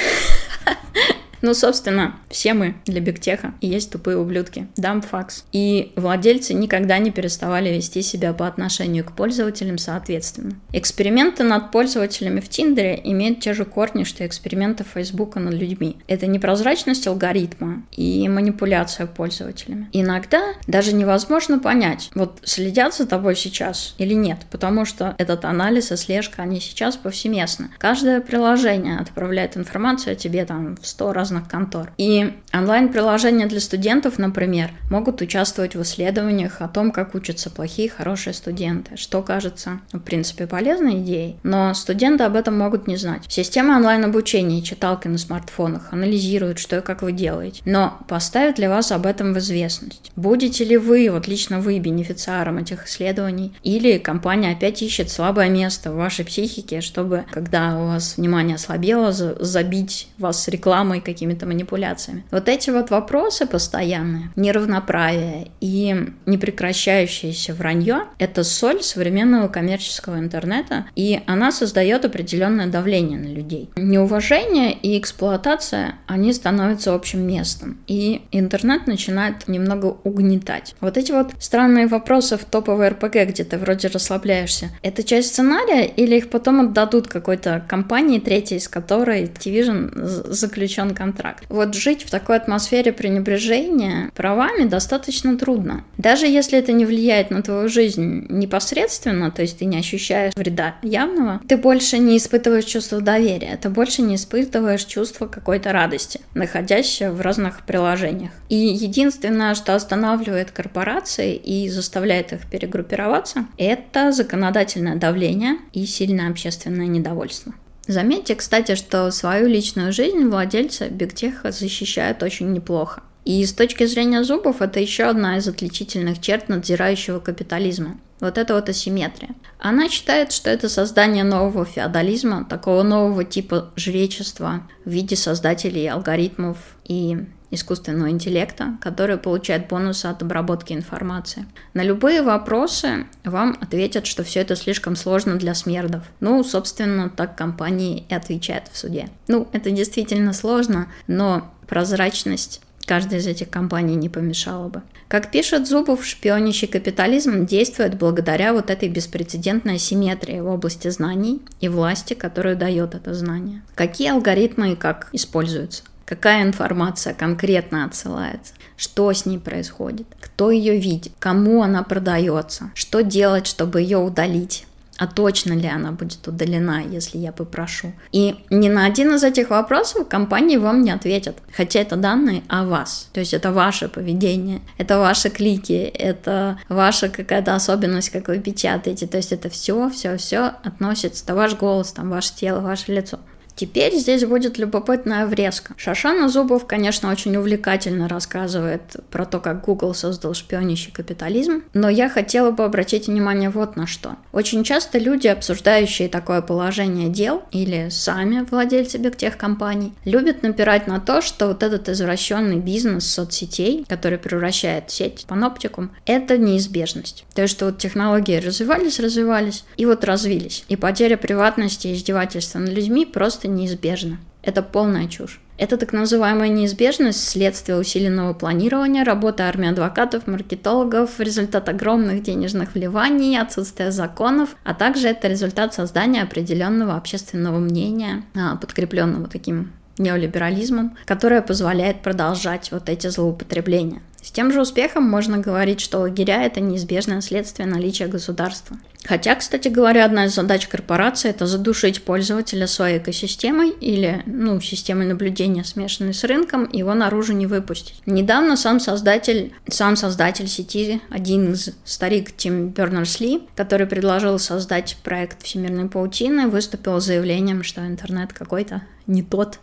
Ну, 1.43 1.55
собственно, 1.55 2.17
все 2.31 2.55
мы 2.55 2.75
для 2.87 3.01
бигтеха 3.01 3.55
и 3.61 3.69
есть 3.69 3.91
тупые 3.91 4.19
ублюдки. 4.19 4.67
Дам 4.77 5.03
факс. 5.03 5.45
И 5.53 5.93
владельцы 5.97 6.55
никогда 6.55 6.99
не 6.99 7.11
переставали 7.11 7.71
вести 7.71 8.03
себя 8.03 8.33
по 8.33 8.47
отношению 8.47 9.05
к 9.05 9.13
пользователям 9.13 9.79
соответственно. 9.79 10.57
Эксперименты 10.73 11.45
над 11.45 11.71
пользователями 11.71 12.41
в 12.41 12.49
Тиндере 12.49 13.01
имеют 13.05 13.41
те 13.41 13.55
же 13.55 13.65
корни, 13.65 14.05
что 14.05 14.27
эксперименты 14.27 14.85
Фейсбука 14.85 15.41
над 15.41 15.55
людьми. 15.55 15.97
Это 16.09 16.27
непрозрачность 16.27 17.07
алгоритма 17.07 17.83
и 17.93 18.29
манипуляция 18.29 19.07
пользователями. 19.07 19.89
Иногда 19.93 20.43
даже 20.67 20.93
невозможно 20.93 21.59
понять, 21.59 22.11
вот 22.15 22.41
следят 22.45 22.95
за 22.95 23.07
тобой 23.07 23.37
сейчас 23.37 23.95
или 23.99 24.15
нет, 24.15 24.39
потому 24.51 24.85
что 24.85 25.15
этот 25.19 25.45
анализ 25.45 25.93
и 25.93 25.97
слежка, 25.97 26.43
они 26.43 26.61
сейчас 26.61 26.97
повсеместны. 26.97 27.71
Каждое 27.79 28.21
приложение 28.21 28.99
отправляет 28.99 29.57
информацию 29.57 30.13
о 30.13 30.17
тебе 30.17 30.45
там 30.45 30.77
в 30.77 30.87
100 30.87 31.13
разных 31.13 31.26
разных 31.27 31.49
контор. 31.49 31.91
И 31.99 32.33
онлайн-приложения 32.55 33.47
для 33.47 33.61
студентов, 33.61 34.19
например, 34.19 34.71
могут 34.91 35.21
участвовать 35.21 35.75
в 35.75 35.83
исследованиях 35.83 36.61
о 36.61 36.69
том, 36.69 36.93
как 36.93 37.15
учатся 37.15 37.51
плохие 37.51 37.89
и 37.89 37.91
хорошие 37.91 38.33
студенты, 38.33 38.97
что 38.97 39.23
кажется, 39.23 39.81
в 39.93 39.99
принципе, 39.99 40.47
полезной 40.47 41.01
идеей, 41.01 41.37
но 41.43 41.75
студенты 41.75 42.23
об 42.23 42.37
этом 42.37 42.57
могут 42.57 42.87
не 42.87 42.97
знать. 42.97 43.25
Система 43.29 43.77
онлайн-обучения 43.77 44.61
и 44.61 44.63
читалки 44.63 45.09
на 45.09 45.19
смартфонах 45.19 45.93
анализируют, 45.93 46.59
что 46.61 46.79
и 46.79 46.81
как 46.81 47.03
вы 47.03 47.11
делаете, 47.11 47.63
но 47.65 47.99
поставят 48.09 48.59
ли 48.59 48.69
вас 48.69 48.93
об 48.93 49.05
этом 49.05 49.35
в 49.35 49.39
известность? 49.39 50.13
Будете 50.15 50.65
ли 50.65 50.77
вы, 50.77 51.09
вот 51.11 51.27
лично 51.27 51.61
вы, 51.61 51.79
бенефициаром 51.81 52.59
этих 52.59 52.87
исследований, 52.87 53.53
или 53.65 53.99
компания 53.99 54.53
опять 54.53 54.81
ищет 54.81 55.11
слабое 55.11 55.49
место 55.49 55.91
в 55.91 55.97
вашей 55.97 56.25
психике, 56.25 56.81
чтобы, 56.81 57.25
когда 57.33 57.79
у 57.79 57.89
вас 57.89 58.17
внимание 58.17 58.55
ослабело, 58.55 59.13
забить 59.13 60.09
вас 60.19 60.47
рекламой 60.49 61.01
каких 61.01 61.16
какими-то 61.17 61.47
манипуляциями. 61.47 62.25
Вот 62.31 62.47
эти 62.49 62.69
вот 62.69 62.91
вопросы 62.91 63.47
постоянные, 63.47 64.31
неравноправие 64.37 65.51
и 65.63 66.13
непрекращающееся 66.27 67.55
вранье– 67.55 68.05
это 68.19 68.45
соль 68.45 68.83
современного 68.83 69.49
коммерческого 69.49 70.19
интернета, 70.19 70.85
и 70.95 71.23
она 71.27 71.53
создает 71.53 72.05
определенное 72.05 72.67
давление 72.67 73.19
на 73.19 73.29
людей. 73.29 73.71
Неуважение 73.77 74.75
и 74.75 74.99
эксплуатация, 74.99 75.95
они 76.07 76.35
становятся 76.35 76.95
общим 76.95 77.27
местом, 77.27 77.79
и 77.87 78.21
интернет 78.31 78.87
начинает 78.87 79.49
немного 79.49 79.97
угнетать. 80.05 80.75
Вот 80.83 80.99
эти 80.99 81.13
вот 81.13 81.33
странные 81.39 81.87
вопросы 81.87 82.37
в 82.37 82.45
топовой 82.45 82.89
РПГ, 82.89 83.29
где 83.29 83.45
ты 83.45 83.57
вроде 83.57 83.89
расслабляешься, 83.89 84.69
это 84.83 85.03
часть 85.03 85.29
сценария 85.29 85.87
или 85.87 86.17
их 86.17 86.29
потом 86.29 86.61
отдадут 86.61 87.09
какой-то 87.09 87.65
компании 87.67 88.19
третьей, 88.19 88.61
с 88.61 88.69
которой 88.69 89.25
Activision 89.25 90.27
заключен 90.31 90.95
контракт? 90.95 91.06
Вот 91.49 91.75
жить 91.75 92.03
в 92.03 92.11
такой 92.11 92.37
атмосфере 92.37 92.93
пренебрежения 92.93 94.11
правами 94.15 94.65
достаточно 94.65 95.37
трудно. 95.39 95.85
Даже 95.99 96.27
если 96.27 96.59
это 96.59 96.73
не 96.73 96.87
влияет 96.87 97.31
на 97.31 97.43
твою 97.43 97.69
жизнь 97.69 98.27
непосредственно, 98.29 99.31
то 99.31 99.43
есть 99.43 99.59
ты 99.59 99.65
не 99.65 99.79
ощущаешь 99.79 100.35
вреда 100.37 100.77
явного, 100.83 101.41
ты 101.49 101.57
больше 101.57 101.99
не 101.99 102.17
испытываешь 102.17 102.65
чувство 102.65 103.01
доверия, 103.01 103.59
ты 103.61 103.69
больше 103.69 104.03
не 104.03 104.17
испытываешь 104.17 104.85
чувство 104.85 105.27
какой-то 105.27 105.73
радости, 105.73 106.21
находясь 106.35 107.01
в 107.01 107.21
разных 107.21 107.63
приложениях. 107.65 108.33
И 108.49 108.57
единственное, 108.57 109.55
что 109.55 109.75
останавливает 109.75 110.51
корпорации 110.51 111.35
и 111.35 111.69
заставляет 111.69 112.33
их 112.33 112.47
перегруппироваться, 112.51 113.47
это 113.59 114.13
законодательное 114.13 114.97
давление 114.97 115.57
и 115.73 115.87
сильное 115.87 116.31
общественное 116.31 116.87
недовольство. 116.87 117.53
Заметьте, 117.87 118.35
кстати, 118.35 118.75
что 118.75 119.11
свою 119.11 119.47
личную 119.47 119.93
жизнь 119.93 120.29
владельцы 120.29 120.89
бигтеха 120.89 121.53
защищают 121.53 122.23
очень 122.23 122.53
неплохо. 122.53 123.03
И 123.25 123.45
с 123.45 123.53
точки 123.53 123.87
зрения 123.87 124.23
зубов 124.23 124.63
это 124.63 124.81
еще 124.81 125.05
одна 125.05 125.39
из 125.39 125.49
отличительных 125.49 126.21
черт 126.21 126.49
надзирающего 126.49 127.21
капитализма. 127.21 127.99
Вот 128.21 128.39
это 128.39 128.55
вот 128.55 128.69
асимметрия. 128.69 129.31
Она 129.59 129.89
считает, 129.89 130.33
что 130.33 130.49
это 130.49 130.69
создание 130.69 131.25
нового 131.25 131.65
феодализма, 131.65 132.45
такого 132.45 132.83
нового 132.83 133.25
типа 133.25 133.71
жречества 133.77 134.63
в 134.85 134.91
виде 134.91 135.17
создателей 135.17 135.89
алгоритмов 135.89 136.57
и 136.85 137.19
искусственного 137.51 138.11
интеллекта, 138.11 138.77
который 138.81 139.17
получает 139.17 139.69
бонусы 139.69 140.07
от 140.07 140.23
обработки 140.23 140.73
информации. 140.73 141.47
На 141.75 141.83
любые 141.83 142.23
вопросы 142.23 143.07
вам 143.25 143.57
ответят, 143.61 144.07
что 144.07 144.25
все 144.25 144.41
это 144.41 144.57
слишком 144.57 144.97
сложно 144.97 145.37
для 145.37 145.55
смердов. 145.55 146.03
Ну, 146.21 146.43
собственно, 146.45 147.09
так 147.09 147.37
компании 147.37 148.05
и 148.09 148.15
отвечают 148.15 148.69
в 148.73 148.77
суде. 148.77 149.09
Ну, 149.29 149.49
это 149.53 149.71
действительно 149.71 150.33
сложно, 150.33 150.89
но 151.07 151.53
прозрачность 151.67 152.61
Каждая 152.87 153.19
из 153.19 153.27
этих 153.27 153.51
компаний 153.51 153.97
не 153.97 154.09
помешала 154.09 154.69
бы. 154.69 154.83
Как 155.09 155.33
пишет 155.33 155.67
Зубов, 155.67 156.07
шпионящий 156.07 156.69
капитализм 156.69 157.45
действует 157.45 157.99
благодаря 157.99 158.53
вот 158.53 158.71
этой 158.71 158.89
беспрецедентной 158.89 159.75
асимметрии 159.75 160.39
в 160.39 160.47
области 160.47 160.89
знаний 160.89 161.43
и 161.61 161.69
власти, 161.69 162.15
которую 162.15 162.57
дает 162.57 162.95
это 162.95 163.13
знание. 163.13 163.63
Какие 163.75 164.13
алгоритмы 164.13 164.73
и 164.73 164.77
как 164.77 165.09
используются? 165.13 165.83
Какая 166.07 166.45
информация 166.45 167.15
конкретно 167.15 167.85
отсылается? 167.85 168.55
Что 168.77 169.13
с 169.13 169.27
ней 169.27 169.39
происходит? 169.39 170.07
Кто 170.21 170.53
ее 170.53 170.79
видит? 170.79 171.13
Кому 171.19 171.63
она 171.63 171.83
продается? 171.83 172.71
Что 172.75 173.03
делать, 173.03 173.47
чтобы 173.47 173.81
ее 173.83 173.99
удалить? 173.99 174.67
а 174.99 175.07
точно 175.07 175.53
ли 175.53 175.69
она 175.69 175.93
будет 175.93 176.27
удалена, 176.27 176.83
если 176.83 177.19
я 177.19 177.33
попрошу. 177.33 177.93
И 178.13 178.37
ни 178.51 178.69
на 178.69 178.87
один 178.87 179.15
из 179.15 179.25
этих 179.25 179.51
вопросов 179.51 180.09
компании 180.09 180.57
вам 180.57 180.83
не 180.83 180.91
ответят, 180.91 181.37
хотя 181.55 181.81
это 181.81 181.97
данные 181.97 182.43
о 182.49 182.65
вас. 182.65 183.09
То 183.13 183.21
есть 183.21 183.35
это 183.35 183.53
ваше 183.53 183.89
поведение, 183.89 184.63
это 184.79 184.99
ваши 184.99 185.29
клики, 185.29 185.73
это 185.73 186.59
ваша 186.69 187.09
какая-то 187.09 187.55
особенность, 187.55 188.11
как 188.11 188.29
вы 188.29 188.39
печатаете. 188.39 189.07
То 189.07 189.19
есть 189.19 189.33
это 189.33 189.51
все, 189.51 189.91
все, 189.91 190.17
все 190.17 190.53
относится, 190.65 191.25
это 191.25 191.35
ваш 191.35 191.57
голос, 191.57 191.93
там, 191.93 192.09
ваше 192.11 192.35
тело, 192.35 192.61
ваше 192.61 192.93
лицо. 192.93 193.19
Теперь 193.57 193.95
здесь 193.97 194.25
будет 194.25 194.59
любопытная 194.59 195.27
врезка. 195.27 195.75
Шашана 195.79 196.29
Зубов, 196.29 196.67
конечно, 196.67 197.11
очень 197.11 197.37
увлекательно 197.37 198.07
рассказывает 198.07 198.83
про 199.11 199.25
то, 199.25 199.41
как 199.41 199.65
Google 199.65 199.95
создал 199.95 200.35
шпионящий 200.35 200.93
капитализм, 200.93 201.63
но 201.73 201.89
я 201.89 202.11
хотела 202.11 202.51
бы 202.51 202.65
обратить 202.65 203.07
внимание 203.07 203.49
вот 203.49 203.77
на 203.77 203.87
что. 203.87 204.17
Очень 204.33 204.63
часто 204.63 204.99
люди, 204.99 205.27
обсуждающие 205.27 206.09
такое 206.09 206.43
положение 206.43 207.09
дел, 207.09 207.45
или 207.51 207.89
сами 207.91 208.47
владельцы 208.51 208.99
бигтех-компаний, 208.99 209.95
любят 210.05 210.43
напирать 210.43 210.87
на 210.87 211.01
то, 211.01 211.23
что 211.23 211.49
вот 211.49 211.63
этот 211.63 211.89
извращенный 211.89 212.59
бизнес 212.59 213.07
соцсетей, 213.07 213.87
который 213.89 214.19
превращает 214.19 214.91
сеть 214.91 215.23
в 215.23 215.27
паноптикум, 215.27 215.91
это 216.05 216.37
неизбежность. 216.37 217.25
То 217.35 217.43
есть, 217.43 217.55
что 217.55 217.67
вот 217.67 217.79
технологии 217.79 218.37
развивались, 218.37 219.01
развивались, 219.01 219.65
и 219.79 219.87
вот 219.87 220.05
развились. 220.05 220.65
И 220.69 220.77
потеря 220.77 221.17
приватности 221.17 221.89
и 221.89 221.95
издевательства 221.95 222.59
над 222.59 222.71
людьми 222.71 223.07
просто 223.07 223.46
просто 223.47 223.49
неизбежно. 223.49 224.19
Это 224.43 224.63
полная 224.63 225.09
чушь. 225.09 225.41
Это 225.59 225.77
так 225.77 225.93
называемая 225.93 226.51
неизбежность 226.51 227.29
следствие 227.29 227.79
усиленного 227.79 228.35
планирования, 228.35 229.05
работы 229.05 229.43
армии 229.43 229.71
адвокатов, 229.71 230.27
маркетологов, 230.27 231.19
результат 231.19 231.69
огромных 231.69 232.23
денежных 232.23 232.75
вливаний, 232.75 233.41
отсутствия 233.41 233.91
законов, 233.91 234.51
а 234.65 234.75
также 234.75 235.09
это 235.09 235.29
результат 235.29 235.75
создания 235.75 236.23
определенного 236.23 236.97
общественного 236.97 237.59
мнения, 237.59 238.23
а, 238.35 238.57
подкрепленного 238.57 239.29
таким 239.29 239.73
неолиберализмом, 239.99 240.95
которое 241.07 241.41
позволяет 241.41 242.03
продолжать 242.03 242.71
вот 242.71 242.89
эти 242.91 243.09
злоупотребления. 243.09 244.03
С 244.27 244.33
тем 244.33 244.53
же 244.53 244.61
успехом 244.61 245.05
можно 245.05 245.39
говорить, 245.39 245.81
что 245.81 246.01
лагеря– 246.01 246.43
это 246.45 246.59
неизбежное 246.59 247.21
следствие 247.21 247.69
наличия 247.69 248.09
государства. 248.09 248.77
Хотя, 249.05 249.37
кстати 249.37 249.69
говоря, 249.69 250.05
одна 250.05 250.25
из 250.25 250.35
задач 250.35 250.67
корпорации– 250.67 251.29
это 251.31 251.47
задушить 251.47 252.03
пользователя 252.03 252.67
своей 252.67 252.99
экосистемой 252.99 253.71
или 253.71 254.25
ну, 254.27 254.61
системой 254.61 255.07
наблюдения, 255.07 255.63
смешанной 255.63 256.13
с 256.13 256.25
рынком, 256.25 256.69
его 256.73 256.93
наружу 256.93 257.35
не 257.35 257.47
выпустить. 257.47 258.03
Недавно 258.05 258.57
сам 258.57 258.81
создатель, 258.81 259.55
сам 259.69 259.95
создатель 259.95 260.49
сети, 260.49 261.01
один 261.09 261.53
из 261.53 261.71
старик 261.85 262.37
Тим 262.37 262.71
Бернерс-Ли, 262.71 263.47
который 263.55 263.87
предложил 263.87 264.41
создать 264.41 264.97
проект 265.05 265.45
всемирной 265.45 265.89
паутины, 265.89 266.49
выступил 266.49 267.01
с 267.01 267.05
заявлением, 267.05 267.63
что 267.63 267.87
интернет 267.87 268.33
какой-то 268.33 268.83
не 269.07 269.23
тот, 269.23 269.61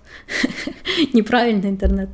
неправильный 1.13 1.69
интернет. 1.69 2.11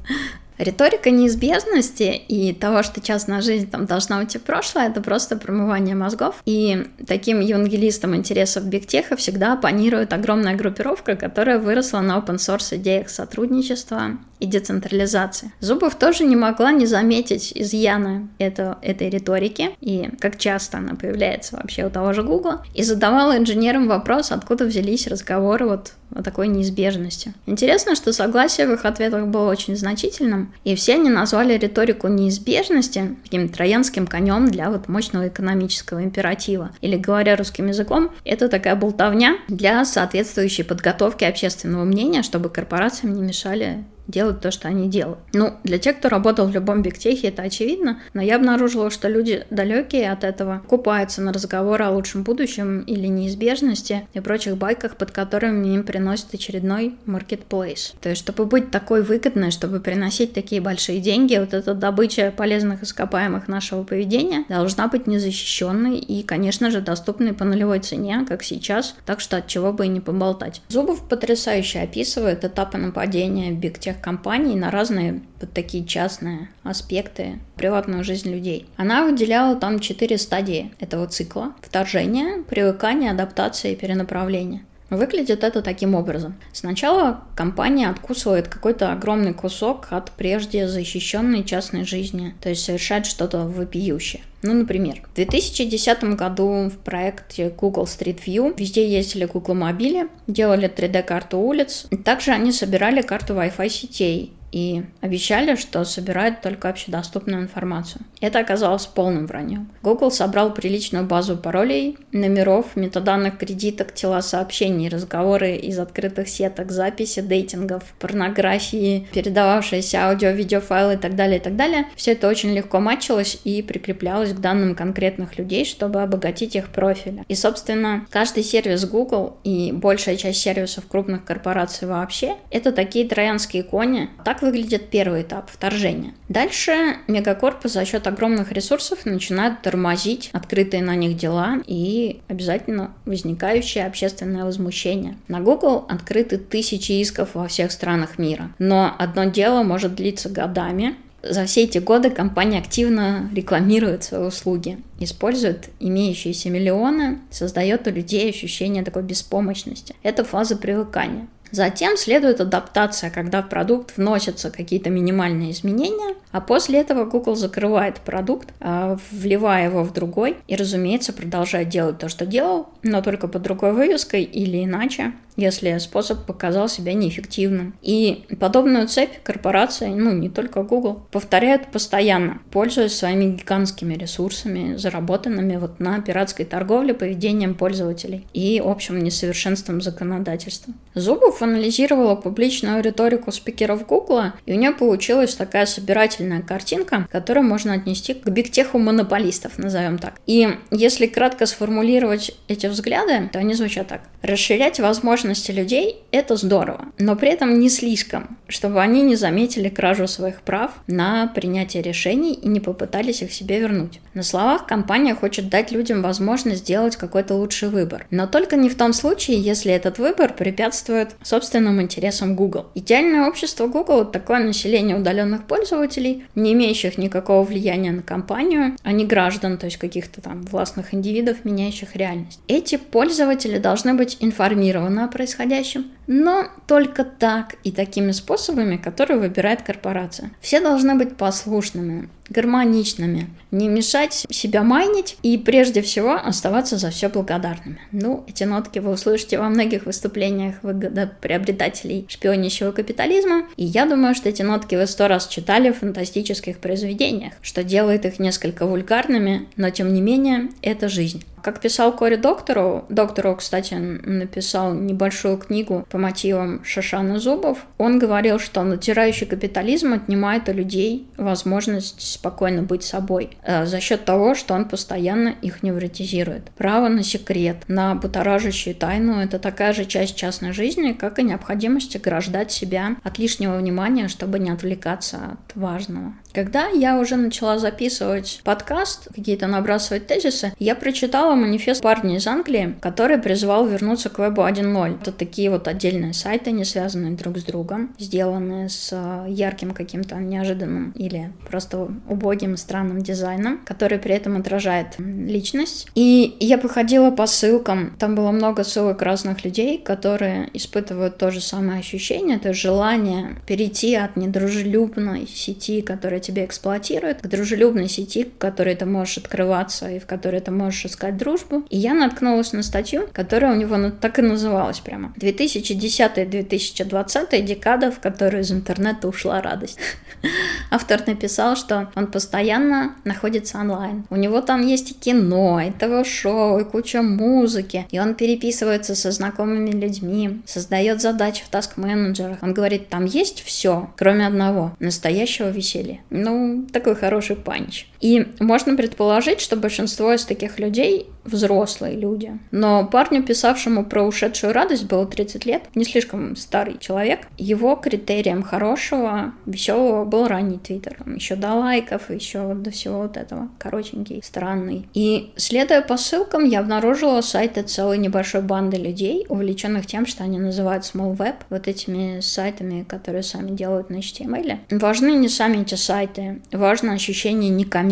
Риторика 0.59 1.09
неизбежности 1.09 2.21
и 2.27 2.53
того, 2.53 2.83
что 2.83 2.99
частная 2.99 3.41
жизнь 3.41 3.69
там 3.69 3.85
должна 3.85 4.19
уйти 4.19 4.37
в 4.37 4.41
прошлое, 4.41 4.89
это 4.89 5.01
просто 5.01 5.37
промывание 5.37 5.95
мозгов. 5.95 6.35
И 6.45 6.85
таким 7.07 7.39
евангелистам 7.39 8.13
интересов 8.13 8.65
бигтеха 8.65 9.15
всегда 9.15 9.53
оппонирует 9.53 10.11
огромная 10.11 10.57
группировка, 10.57 11.15
которая 11.15 11.59
выросла 11.59 12.01
на 12.01 12.17
open 12.17 12.35
source 12.35 12.75
идеях 12.75 13.09
сотрудничества 13.09 14.17
и 14.39 14.45
децентрализации. 14.45 15.51
Зубов 15.59 15.95
тоже 15.95 16.23
не 16.23 16.35
могла 16.35 16.71
не 16.71 16.85
заметить 16.85 17.51
изъяна 17.55 18.27
это, 18.37 18.77
этой 18.81 19.09
риторики, 19.09 19.71
и 19.81 20.09
как 20.19 20.37
часто 20.37 20.77
она 20.77 20.95
появляется 20.95 21.57
вообще 21.57 21.85
у 21.85 21.89
того 21.89 22.13
же 22.13 22.23
Гугла, 22.23 22.63
и 22.73 22.83
задавала 22.83 23.37
инженерам 23.37 23.87
вопрос, 23.87 24.31
откуда 24.31 24.65
взялись 24.65 25.07
разговоры 25.07 25.67
вот 25.67 25.93
о 26.15 26.23
такой 26.23 26.47
неизбежности. 26.47 27.33
Интересно, 27.45 27.95
что 27.95 28.13
согласие 28.13 28.67
в 28.67 28.73
их 28.73 28.85
ответах 28.85 29.27
было 29.27 29.49
очень 29.49 29.75
значительным, 29.75 30.53
и 30.63 30.75
все 30.75 30.95
они 30.95 31.09
назвали 31.09 31.57
риторику 31.57 32.07
неизбежности 32.07 33.15
таким 33.23 33.49
троянским 33.49 34.07
конем 34.07 34.49
для 34.49 34.71
вот 34.71 34.87
мощного 34.87 35.27
экономического 35.27 36.03
императива. 36.03 36.71
Или 36.81 36.97
говоря 36.97 37.35
русским 37.35 37.67
языком, 37.67 38.11
это 38.25 38.49
такая 38.49 38.75
болтовня 38.75 39.37
для 39.47 39.85
соответствующей 39.85 40.63
подготовки 40.63 41.25
общественного 41.25 41.83
мнения, 41.83 42.23
чтобы 42.23 42.49
корпорациям 42.49 43.15
не 43.15 43.21
мешали 43.21 43.83
делать 44.09 44.41
то, 44.41 44.51
что 44.51 44.67
они 44.67 44.89
делают. 44.89 45.19
Ну, 45.33 45.53
для 45.63 45.77
тех, 45.77 45.97
кто 45.97 46.09
работал 46.09 46.47
в 46.47 46.51
любом 46.51 46.81
бигтехе, 46.81 47.29
это 47.29 47.43
очевидно, 47.43 48.01
но 48.13 48.21
я 48.21 48.35
обнаружила, 48.35 48.89
что 48.89 49.07
люди 49.07 49.45
далекие 49.49 50.11
от 50.11 50.23
этого 50.23 50.61
купаются 50.67 51.21
на 51.21 51.31
разговоры 51.31 51.85
о 51.85 51.91
лучшем 51.91 52.23
будущем 52.23 52.81
или 52.81 53.07
неизбежности 53.07 54.07
и 54.13 54.19
прочих 54.19 54.57
байках, 54.57 54.97
под 54.97 55.11
которыми 55.11 55.73
им 55.73 55.83
приносят 55.83 56.33
очередной 56.33 56.95
marketplace. 57.05 57.93
То 58.01 58.09
есть, 58.09 58.21
чтобы 58.21 58.45
быть 58.45 58.71
такой 58.71 59.03
выгодной, 59.03 59.51
чтобы 59.51 59.79
приносить 59.79 60.33
такие 60.33 60.61
большие 60.61 60.99
деньги, 60.99 61.37
вот 61.37 61.53
эта 61.53 61.73
добыча 61.73 62.33
полезных 62.35 62.83
ископаемых 62.83 63.47
нашего 63.47 63.83
поведения 63.83 64.45
должна 64.49 64.87
быть 64.87 65.07
незащищенной 65.07 65.97
и, 65.97 66.23
конечно 66.23 66.71
же, 66.71 66.81
доступной 66.81 67.33
по 67.33 67.45
нулевой 67.45 67.79
цене, 67.79 68.25
как 68.27 68.43
сейчас, 68.43 68.95
так 69.05 69.19
что 69.19 69.37
от 69.37 69.47
чего 69.47 69.71
бы 69.71 69.85
и 69.85 69.89
не 69.89 69.99
поболтать. 69.99 70.61
Зубов 70.69 71.07
потрясающе 71.07 71.79
описывает 71.79 72.43
этапы 72.43 72.77
нападения 72.77 73.51
в 73.51 73.59
бигтех 73.99 74.01
компаний 74.01 74.55
на 74.55 74.71
разные 74.71 75.21
вот 75.41 75.53
такие 75.53 75.85
частные 75.85 76.49
аспекты 76.63 77.39
приватную 77.55 78.03
жизнь 78.03 78.29
людей. 78.31 78.65
Она 78.77 79.05
выделяла 79.05 79.55
там 79.55 79.79
четыре 79.79 80.17
стадии 80.17 80.71
этого 80.79 81.07
цикла. 81.07 81.53
Вторжение, 81.61 82.43
привыкание, 82.43 83.11
адаптация 83.11 83.73
и 83.73 83.75
перенаправление. 83.75 84.61
Выглядит 84.89 85.43
это 85.43 85.61
таким 85.61 85.95
образом. 85.95 86.35
Сначала 86.51 87.21
компания 87.35 87.89
откусывает 87.89 88.47
какой-то 88.47 88.91
огромный 88.91 89.33
кусок 89.33 89.87
от 89.91 90.11
прежде 90.11 90.67
защищенной 90.67 91.43
частной 91.43 91.85
жизни, 91.85 92.35
то 92.41 92.49
есть 92.49 92.63
совершает 92.63 93.05
что-то 93.05 93.45
вопиющее. 93.45 94.21
Ну, 94.41 94.53
например, 94.53 95.01
в 95.11 95.15
2010 95.15 96.15
году 96.15 96.69
в 96.69 96.77
проекте 96.77 97.49
Google 97.49 97.83
Street 97.83 98.19
View 98.25 98.53
везде 98.57 98.89
ездили 98.89 99.25
Google 99.25 99.53
мобили, 99.55 100.07
делали 100.27 100.69
3D-карту 100.69 101.37
улиц. 101.37 101.87
Также 102.05 102.31
они 102.31 102.51
собирали 102.51 103.01
карту 103.01 103.33
Wi-Fi 103.33 103.69
сетей 103.69 104.33
и 104.51 104.83
обещали, 105.01 105.55
что 105.55 105.83
собирают 105.83 106.41
только 106.41 106.69
общедоступную 106.69 107.43
информацию. 107.43 108.01
Это 108.21 108.39
оказалось 108.39 108.85
полным 108.85 109.27
враньем. 109.27 109.69
Google 109.83 110.11
собрал 110.11 110.53
приличную 110.53 111.05
базу 111.05 111.37
паролей, 111.37 111.97
номеров, 112.11 112.75
метаданных 112.75 113.37
кредиток, 113.37 113.93
тела 113.93 114.21
сообщений, 114.21 114.89
разговоры 114.89 115.55
из 115.55 115.79
открытых 115.79 116.27
сеток, 116.27 116.71
записи 116.71 117.21
дейтингов, 117.21 117.83
порнографии, 117.99 119.07
передававшиеся 119.13 120.07
аудио, 120.07 120.29
видеофайлы 120.31 120.95
и 120.95 120.97
так 120.97 121.15
далее, 121.15 121.39
и 121.39 121.41
так 121.41 121.55
далее. 121.55 121.85
Все 121.95 122.11
это 122.11 122.27
очень 122.27 122.53
легко 122.53 122.79
матчилось 122.79 123.39
и 123.43 123.61
прикреплялось 123.61 124.33
к 124.33 124.39
данным 124.39 124.75
конкретных 124.75 125.37
людей, 125.37 125.65
чтобы 125.65 126.01
обогатить 126.01 126.55
их 126.55 126.69
профили. 126.69 127.23
И, 127.27 127.35
собственно, 127.35 128.05
каждый 128.09 128.43
сервис 128.43 128.85
Google 128.85 129.37
и 129.43 129.71
большая 129.71 130.15
часть 130.15 130.41
сервисов 130.41 130.87
крупных 130.87 131.23
корпораций 131.23 131.87
вообще— 131.87 132.35
это 132.51 132.71
такие 132.71 133.07
троянские 133.07 133.63
кони. 133.63 134.09
Так 134.25 134.38
так 134.39 134.41
выглядит 134.41 134.89
первый 134.89 135.23
этап 135.23 135.49
вторжения. 135.49 136.13
Дальше 136.29 136.97
мегакорпы 137.07 137.67
за 137.67 137.85
счет 137.85 138.07
огромных 138.07 138.51
ресурсов 138.51 139.05
начинают 139.05 139.61
тормозить 139.61 140.29
открытые 140.33 140.81
на 140.81 140.95
них 140.95 141.17
дела 141.17 141.57
и 141.67 142.21
обязательно 142.27 142.93
возникающее 143.05 143.85
общественное 143.85 144.45
возмущение. 144.45 145.17
На 145.27 145.39
Google 145.41 145.85
открыты 145.89 146.37
тысячи 146.37 146.93
исков 146.93 147.29
во 147.33 147.47
всех 147.47 147.71
странах 147.71 148.17
мира, 148.17 148.51
но 148.59 148.93
одно 148.97 149.25
дело 149.25 149.63
может 149.63 149.95
длиться 149.95 150.29
годами, 150.29 150.95
за 151.21 151.45
все 151.45 151.63
эти 151.63 151.79
годы 151.79 152.09
компания 152.11 152.59
активно 152.59 153.29
рекламирует 153.33 154.05
свои 154.05 154.21
услуги, 154.21 154.77
использует 154.99 155.69
имеющиеся 155.81 156.49
миллионы, 156.49 157.19
создает 157.29 157.87
у 157.87 157.91
людей 157.91 158.29
ощущение 158.29 158.83
такой 158.83 159.03
беспомощности. 159.03 159.95
Это 160.01 160.23
фаза 160.23 160.55
привыкания. 160.55 161.27
Затем 161.51 161.97
следует 161.97 162.41
адаптация, 162.41 163.09
когда 163.09 163.41
в 163.41 163.49
продукт 163.49 163.97
вносятся 163.97 164.51
какие-то 164.51 164.89
минимальные 164.89 165.51
изменения, 165.51 166.15
а 166.31 166.41
после 166.41 166.79
этого 166.79 167.05
Google 167.05 167.35
закрывает 167.35 167.99
продукт, 168.01 168.49
а, 168.59 168.97
вливая 169.11 169.65
его 169.65 169.83
в 169.83 169.93
другой 169.93 170.37
и, 170.47 170.55
разумеется, 170.55 171.11
продолжает 171.11 171.69
делать 171.69 171.97
то, 171.97 172.09
что 172.09 172.25
делал, 172.25 172.69
но 172.83 173.01
только 173.01 173.27
под 173.27 173.41
другой 173.41 173.73
вывеской 173.73 174.23
или 174.23 174.63
иначе, 174.63 175.13
если 175.39 175.77
способ 175.77 176.25
показал 176.25 176.67
себя 176.69 176.93
неэффективным. 176.93 177.75
И 177.81 178.25
подобную 178.39 178.87
цепь 178.87 179.21
корпорации, 179.23 179.87
ну 179.87 180.11
не 180.13 180.29
только 180.29 180.63
Google, 180.63 181.01
повторяют 181.11 181.71
постоянно, 181.71 182.41
пользуясь 182.51 182.95
своими 182.95 183.35
гигантскими 183.35 183.93
ресурсами, 183.95 184.75
заработанными 184.75 185.55
вот 185.57 185.79
на 185.79 186.01
пиратской 186.01 186.45
торговле 186.45 186.93
поведением 186.93 187.55
пользователей 187.55 188.27
и 188.33 188.61
общим 188.63 188.99
несовершенством 188.99 189.81
законодательства. 189.81 190.73
Зубов 190.93 191.41
анализировала 191.41 192.15
публичную 192.15 192.83
риторику 192.83 193.31
спикеров 193.31 193.85
Google, 193.85 194.33
и 194.45 194.53
у 194.53 194.55
нее 194.55 194.71
получилась 194.71 195.35
такая 195.35 195.65
собирательная 195.65 196.41
картинка, 196.41 197.07
которую 197.11 197.45
можно 197.45 197.73
отнести 197.73 198.13
к 198.13 198.27
бигтеху 198.27 198.77
монополистов, 198.77 199.57
назовем 199.57 199.97
так. 199.97 200.19
И 200.25 200.49
если 200.71 201.07
кратко 201.07 201.45
сформулировать 201.45 202.37
эти 202.47 202.67
взгляды, 202.67 203.29
то 203.31 203.39
они 203.39 203.53
звучат 203.53 203.87
так. 203.87 204.01
Расширять 204.21 204.79
возможности 204.79 205.28
возможности 205.29 205.51
людей– 205.51 205.97
это 206.11 206.35
здорово, 206.35 206.85
но 206.97 207.15
при 207.15 207.29
этом 207.29 207.59
не 207.59 207.69
слишком, 207.69 208.37
чтобы 208.47 208.81
они 208.81 209.03
не 209.03 209.15
заметили 209.15 209.69
кражу 209.69 210.07
своих 210.07 210.41
прав 210.41 210.71
на 210.87 211.27
принятие 211.27 211.83
решений 211.83 212.33
и 212.33 212.47
не 212.47 212.59
попытались 212.59 213.21
их 213.21 213.31
себе 213.31 213.59
вернуть. 213.59 213.99
На 214.15 214.23
словах 214.23 214.65
компания 214.65 215.13
хочет 215.13 215.49
дать 215.49 215.71
людям 215.71 216.01
возможность 216.01 216.61
сделать 216.61 216.95
какой-то 216.95 217.35
лучший 217.35 217.69
выбор, 217.69 218.07
но 218.09 218.25
только 218.25 218.55
не 218.55 218.69
в 218.69 218.75
том 218.75 218.93
случае, 218.93 219.39
если 219.39 219.71
этот 219.71 219.99
выбор 219.99 220.33
препятствует 220.33 221.09
собственным 221.21 221.79
интересам 221.79 222.35
Google. 222.35 222.65
Идеальное 222.73 223.27
общество 223.27 223.67
Google– 223.67 224.05
такое 224.11 224.39
население 224.39 224.97
удаленных 224.97 225.45
пользователей, 225.45 226.23
не 226.33 226.53
имеющих 226.53 226.97
никакого 226.97 227.43
влияния 227.43 227.91
на 227.91 228.01
компанию, 228.01 228.75
а 228.83 228.91
не 228.91 229.05
граждан, 229.05 229.57
то 229.57 229.67
есть 229.67 229.77
каких-то 229.77 230.21
там 230.21 230.41
властных 230.41 230.93
индивидов, 230.95 231.45
меняющих 231.45 231.95
реальность. 231.95 232.39
Эти 232.47 232.77
пользователи 232.77 233.59
должны 233.59 233.93
быть 233.93 234.17
информированы 234.19 235.01
о 235.01 235.07
происходящем, 235.19 235.91
но 236.07 236.47
только 236.65 237.03
так 237.03 237.55
и 237.65 237.73
такими 237.73 238.11
способами, 238.11 238.77
которые 238.77 239.19
выбирает 239.19 239.63
корпорация. 239.63 240.31
Все 240.39 240.61
должны 240.61 240.95
быть 240.95 241.17
послушными, 241.17 242.07
гармоничными, 242.29 243.27
не 243.51 243.67
мешать 243.67 244.25
себя 244.29 244.63
майнить 244.63 245.17
и 245.23 245.37
прежде 245.37 245.81
всего 245.81 246.13
оставаться 246.13 246.77
за 246.77 246.89
все 246.91 247.09
благодарными. 247.09 247.79
Ну, 247.91 248.23
эти 248.27 248.43
нотки 248.43 248.79
вы 248.79 248.91
услышите 248.91 249.39
во 249.39 249.49
многих 249.49 249.85
выступлениях 249.85 250.55
выгодоприобретателей 250.61 252.05
шпионящего 252.07 252.71
капитализма, 252.71 253.45
и 253.57 253.65
я 253.65 253.85
думаю, 253.85 254.15
что 254.15 254.29
эти 254.29 254.41
нотки 254.41 254.75
вы 254.75 254.87
сто 254.87 255.07
раз 255.07 255.27
читали 255.27 255.71
в 255.71 255.79
фантастических 255.79 256.59
произведениях, 256.59 257.33
что 257.41 257.63
делает 257.63 258.05
их 258.05 258.19
несколько 258.19 258.65
вульгарными, 258.65 259.47
но 259.55 259.69
тем 259.69 259.93
не 259.93 260.01
менее 260.01 260.49
это 260.61 260.89
жизнь. 260.89 261.23
Как 261.41 261.61
писал 261.61 261.95
Кори 261.95 262.17
Доктору, 262.17 262.85
Доктору, 262.89 263.35
кстати, 263.35 263.73
написал 263.73 264.73
небольшую 264.73 265.37
книгу 265.37 265.85
по 265.89 265.97
мотивам 265.97 266.63
Шашана 266.63 267.19
Зубов, 267.19 267.59
он 267.77 267.97
говорил, 267.97 268.39
что 268.39 268.63
натирающий 268.63 269.25
капитализм 269.25 269.93
отнимает 269.93 270.49
у 270.49 270.53
людей 270.53 271.07
возможность 271.17 272.01
спокойно 272.19 272.63
быть 272.63 272.83
собой 272.83 273.37
э, 273.43 273.65
за 273.65 273.79
счет 273.79 274.03
того, 274.03 274.35
что 274.35 274.53
он 274.53 274.65
постоянно 274.65 275.29
их 275.41 275.63
невротизирует. 275.63 276.51
Право 276.57 276.89
на 276.89 277.01
секрет, 277.01 277.63
на 277.67 277.95
будоражащую 277.95 278.75
тайну– 278.75 279.21
это 279.23 279.39
такая 279.39 279.73
же 279.73 279.85
часть 279.85 280.17
частной 280.17 280.51
жизни, 280.51 280.91
как 280.91 281.19
и 281.19 281.23
необходимость 281.23 281.95
ограждать 281.95 282.51
себя 282.51 282.97
от 283.03 283.19
лишнего 283.19 283.57
внимания, 283.57 284.09
чтобы 284.09 284.37
не 284.39 284.49
отвлекаться 284.49 285.17
от 285.33 285.55
важного. 285.55 286.13
Когда 286.31 286.67
я 286.67 286.99
уже 286.99 287.15
начала 287.15 287.57
записывать 287.57 288.41
подкаст, 288.43 289.07
какие-то 289.13 289.47
набрасывать 289.47 290.05
тезисы, 290.05 290.53
я 290.59 290.75
прочитала 290.75 291.33
манифест 291.33 291.81
парня 291.81 292.17
из 292.17 292.27
Англии, 292.27 292.75
который 292.81 293.17
призывал 293.17 293.65
вернуться 293.65 294.09
к 294.09 294.19
вебу 294.19 294.43
1.0. 294.43 295.01
Это 295.01 295.11
такие 295.11 295.49
вот 295.49 295.67
отдельные 295.67 296.13
сайты, 296.13 296.51
не 296.51 296.65
связанные 296.65 297.13
друг 297.15 297.39
с 297.39 297.43
другом, 297.43 297.95
сделанные 297.97 298.69
с 298.69 298.89
э, 298.91 299.25
ярким 299.29 299.71
каким-то 299.71 300.17
неожиданным 300.17 300.91
или 300.91 301.31
просто 301.49 301.89
убогим 302.07 302.57
странным 302.57 303.01
дизайном, 303.01 303.59
который 303.65 303.97
при 303.97 304.13
этом 304.13 304.37
отражает 304.37 304.99
личность. 304.99 305.87
И 305.95 306.37
я 306.39 306.59
походила 306.59 307.09
по 307.09 307.25
ссылкам, 307.25 307.95
там 307.97 308.13
было 308.13 308.29
много 308.29 308.63
ссылок 308.63 309.01
разных 309.01 309.43
людей, 309.43 309.79
которые 309.79 310.49
испытывают 310.53 311.17
то 311.17 311.31
же 311.31 311.41
самое 311.41 311.79
ощущение, 311.79 312.37
то 312.37 312.49
есть 312.49 312.61
желание 312.61 313.37
перейти 313.47 313.95
от 313.95 314.15
недружелюбной 314.15 315.27
сети, 315.27 315.81
которая 315.81 316.18
которая 316.19 316.21
тебя 316.21 316.45
эксплуатирует, 316.45 317.21
к 317.21 317.27
дружелюбной 317.27 317.87
сети, 317.87 318.25
в 318.25 318.37
которой 318.37 318.75
ты 318.75 318.85
можешь 318.85 319.17
открываться 319.17 319.89
и 319.89 319.97
в 319.99 320.05
которой 320.05 320.41
ты 320.41 320.51
можешь 320.51 320.85
искать 320.85 321.17
дружбу. 321.17 321.63
И 321.69 321.77
я 321.77 321.93
наткнулась 321.93 322.51
на 322.53 322.63
статью, 322.63 323.07
которая 323.13 323.53
у 323.53 323.55
него 323.55 323.77
так 324.01 324.19
и 324.19 324.21
называлась 324.21 324.79
прямо. 324.79 325.13
2010-2020 325.17 327.41
декада, 327.41 327.91
в 327.91 327.99
которую 327.99 328.43
из 328.43 328.51
интернета 328.51 329.07
ушла 329.07 329.41
радость. 329.41 329.79
Автор 330.71 331.01
написал, 331.07 331.55
что 331.55 331.89
он 331.95 332.07
постоянно 332.07 332.95
находится 333.05 333.59
онлайн. 333.59 334.05
У 334.09 334.15
него 334.15 334.41
там 334.41 334.67
есть 334.67 334.91
и 334.91 334.93
кино, 334.93 335.61
и 335.61 335.71
ТВ-шоу, 335.71 336.59
и 336.59 336.63
куча 336.63 337.01
музыки. 337.01 337.87
И 337.91 337.99
он 337.99 338.15
переписывается 338.15 338.95
со 338.95 339.11
знакомыми 339.11 339.71
людьми, 339.71 340.41
создает 340.45 341.01
задачи 341.01 341.43
в 341.43 341.49
таск-менеджерах. 341.49 342.37
Он 342.41 342.53
говорит, 342.53 342.89
там 342.89 343.05
есть 343.05 343.43
все, 343.43 343.89
кроме 343.97 344.27
одного, 344.27 344.75
настоящего 344.79 345.49
веселья. 345.49 345.99
Ну, 346.09 346.65
такой 346.71 346.95
хороший 346.95 347.35
панч. 347.35 347.85
И 347.99 348.27
можно 348.39 348.75
предположить, 348.75 349.41
что 349.41 349.55
большинство 349.55 350.13
из 350.13 350.25
таких 350.25 350.59
людей 350.59 351.09
взрослые 351.25 351.95
люди. 351.95 352.31
Но 352.51 352.87
парню, 352.87 353.23
писавшему 353.23 353.85
про 353.85 354.03
ушедшую 354.03 354.53
радость, 354.53 354.85
было 354.85 355.05
30 355.05 355.45
лет, 355.45 355.63
не 355.75 355.83
слишком 355.83 356.35
старый 356.35 356.77
человек. 356.79 357.27
Его 357.37 357.75
критерием 357.75 358.41
хорошего, 358.41 359.33
веселого 359.45 360.05
был 360.05 360.27
ранний 360.27 360.57
твиттер. 360.57 360.97
Еще 361.05 361.35
до 361.35 361.53
лайков, 361.53 362.09
еще 362.09 362.55
до 362.55 362.71
всего 362.71 362.99
вот 363.01 363.17
этого. 363.17 363.49
Коротенький, 363.59 364.21
странный. 364.23 364.87
И 364.93 365.31
следуя 365.35 365.81
по 365.81 365.97
ссылкам, 365.97 366.45
я 366.45 366.61
обнаружила 366.61 367.21
сайты 367.21 367.61
целой 367.61 367.97
небольшой 367.97 368.41
банды 368.41 368.77
людей, 368.77 369.25
увлеченных 369.29 369.85
тем, 369.85 370.05
что 370.05 370.23
они 370.23 370.39
называют 370.39 370.83
small 370.83 371.15
web, 371.15 371.35
вот 371.49 371.67
этими 371.67 372.21
сайтами, 372.21 372.83
которые 372.83 373.23
сами 373.23 373.51
делают 373.51 373.89
на 373.89 373.97
HTML. 373.97 374.59
Важны 374.71 375.11
не 375.11 375.29
сами 375.29 375.61
эти 375.61 375.75
сайты, 375.75 376.41
важно 376.51 376.93
ощущение 376.93 377.49
некоммерческого 377.49 377.88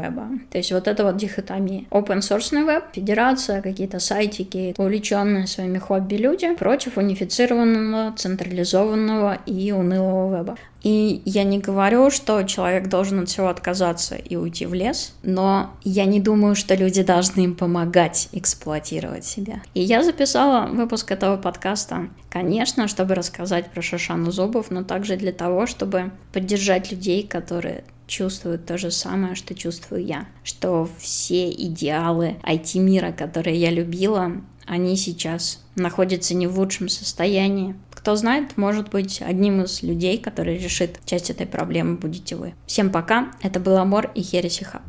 веба. 0.00 0.28
То 0.50 0.58
есть 0.58 0.72
вот 0.72 0.88
это 0.88 1.04
вот 1.04 1.16
дихотомия. 1.16 1.84
Open 1.90 2.18
source 2.18 2.64
веб, 2.64 2.84
федерация, 2.92 3.62
какие-то 3.62 3.98
сайтики, 3.98 4.74
увлеченные 4.76 5.46
своими 5.46 5.78
хобби 5.78 6.16
люди 6.16 6.54
против 6.54 6.98
унифицированного, 6.98 8.14
централизованного 8.16 9.38
и 9.46 9.72
унылого 9.72 10.38
веба. 10.38 10.56
И 10.84 11.22
я 11.24 11.44
не 11.44 11.58
говорю, 11.58 12.10
что 12.10 12.42
человек 12.42 12.88
должен 12.88 13.20
от 13.20 13.30
всего 13.30 13.48
отказаться 13.48 14.16
и 14.16 14.36
уйти 14.36 14.66
в 14.66 14.74
лес, 14.74 15.14
но 15.22 15.70
я 15.82 16.04
не 16.04 16.20
думаю, 16.20 16.54
что 16.54 16.74
люди 16.74 17.02
должны 17.02 17.40
им 17.40 17.56
помогать 17.56 18.28
эксплуатировать 18.32 19.24
себя. 19.24 19.62
И 19.72 19.80
я 19.80 20.04
записала 20.04 20.66
выпуск 20.66 21.10
этого 21.10 21.38
подкаста, 21.38 22.08
конечно, 22.28 22.86
чтобы 22.86 23.14
рассказать 23.14 23.70
про 23.70 23.80
Шишану 23.80 24.30
Зубов, 24.30 24.70
но 24.70 24.84
также 24.84 25.16
для 25.16 25.32
того, 25.32 25.66
чтобы 25.66 26.12
поддержать 26.32 26.92
людей, 26.92 27.26
которые 27.26 27.84
чувствуют 28.06 28.66
то 28.66 28.76
же 28.76 28.90
самое, 28.90 29.34
что 29.34 29.54
чувствую 29.54 30.04
я. 30.04 30.26
Что 30.42 30.88
все 30.98 31.50
идеалы 31.50 32.36
IT-мира, 32.42 33.12
которые 33.12 33.56
я 33.56 33.70
любила, 33.70 34.32
они 34.66 34.96
сейчас 34.96 35.60
находятся 35.76 36.34
не 36.34 36.46
в 36.46 36.58
лучшем 36.58 36.88
состоянии. 36.88 37.74
Кто 37.90 38.16
знает, 38.16 38.56
может 38.56 38.90
быть, 38.90 39.22
одним 39.22 39.62
из 39.62 39.82
людей, 39.82 40.18
который 40.18 40.58
решит 40.58 41.00
часть 41.04 41.30
этой 41.30 41.46
проблемы, 41.46 41.96
будете 41.96 42.36
вы. 42.36 42.54
Всем 42.66 42.90
пока. 42.90 43.32
Это 43.42 43.60
был 43.60 43.76
Амор 43.76 44.10
и 44.14 44.22
Хереси 44.22 44.64
Хаб. 44.64 44.82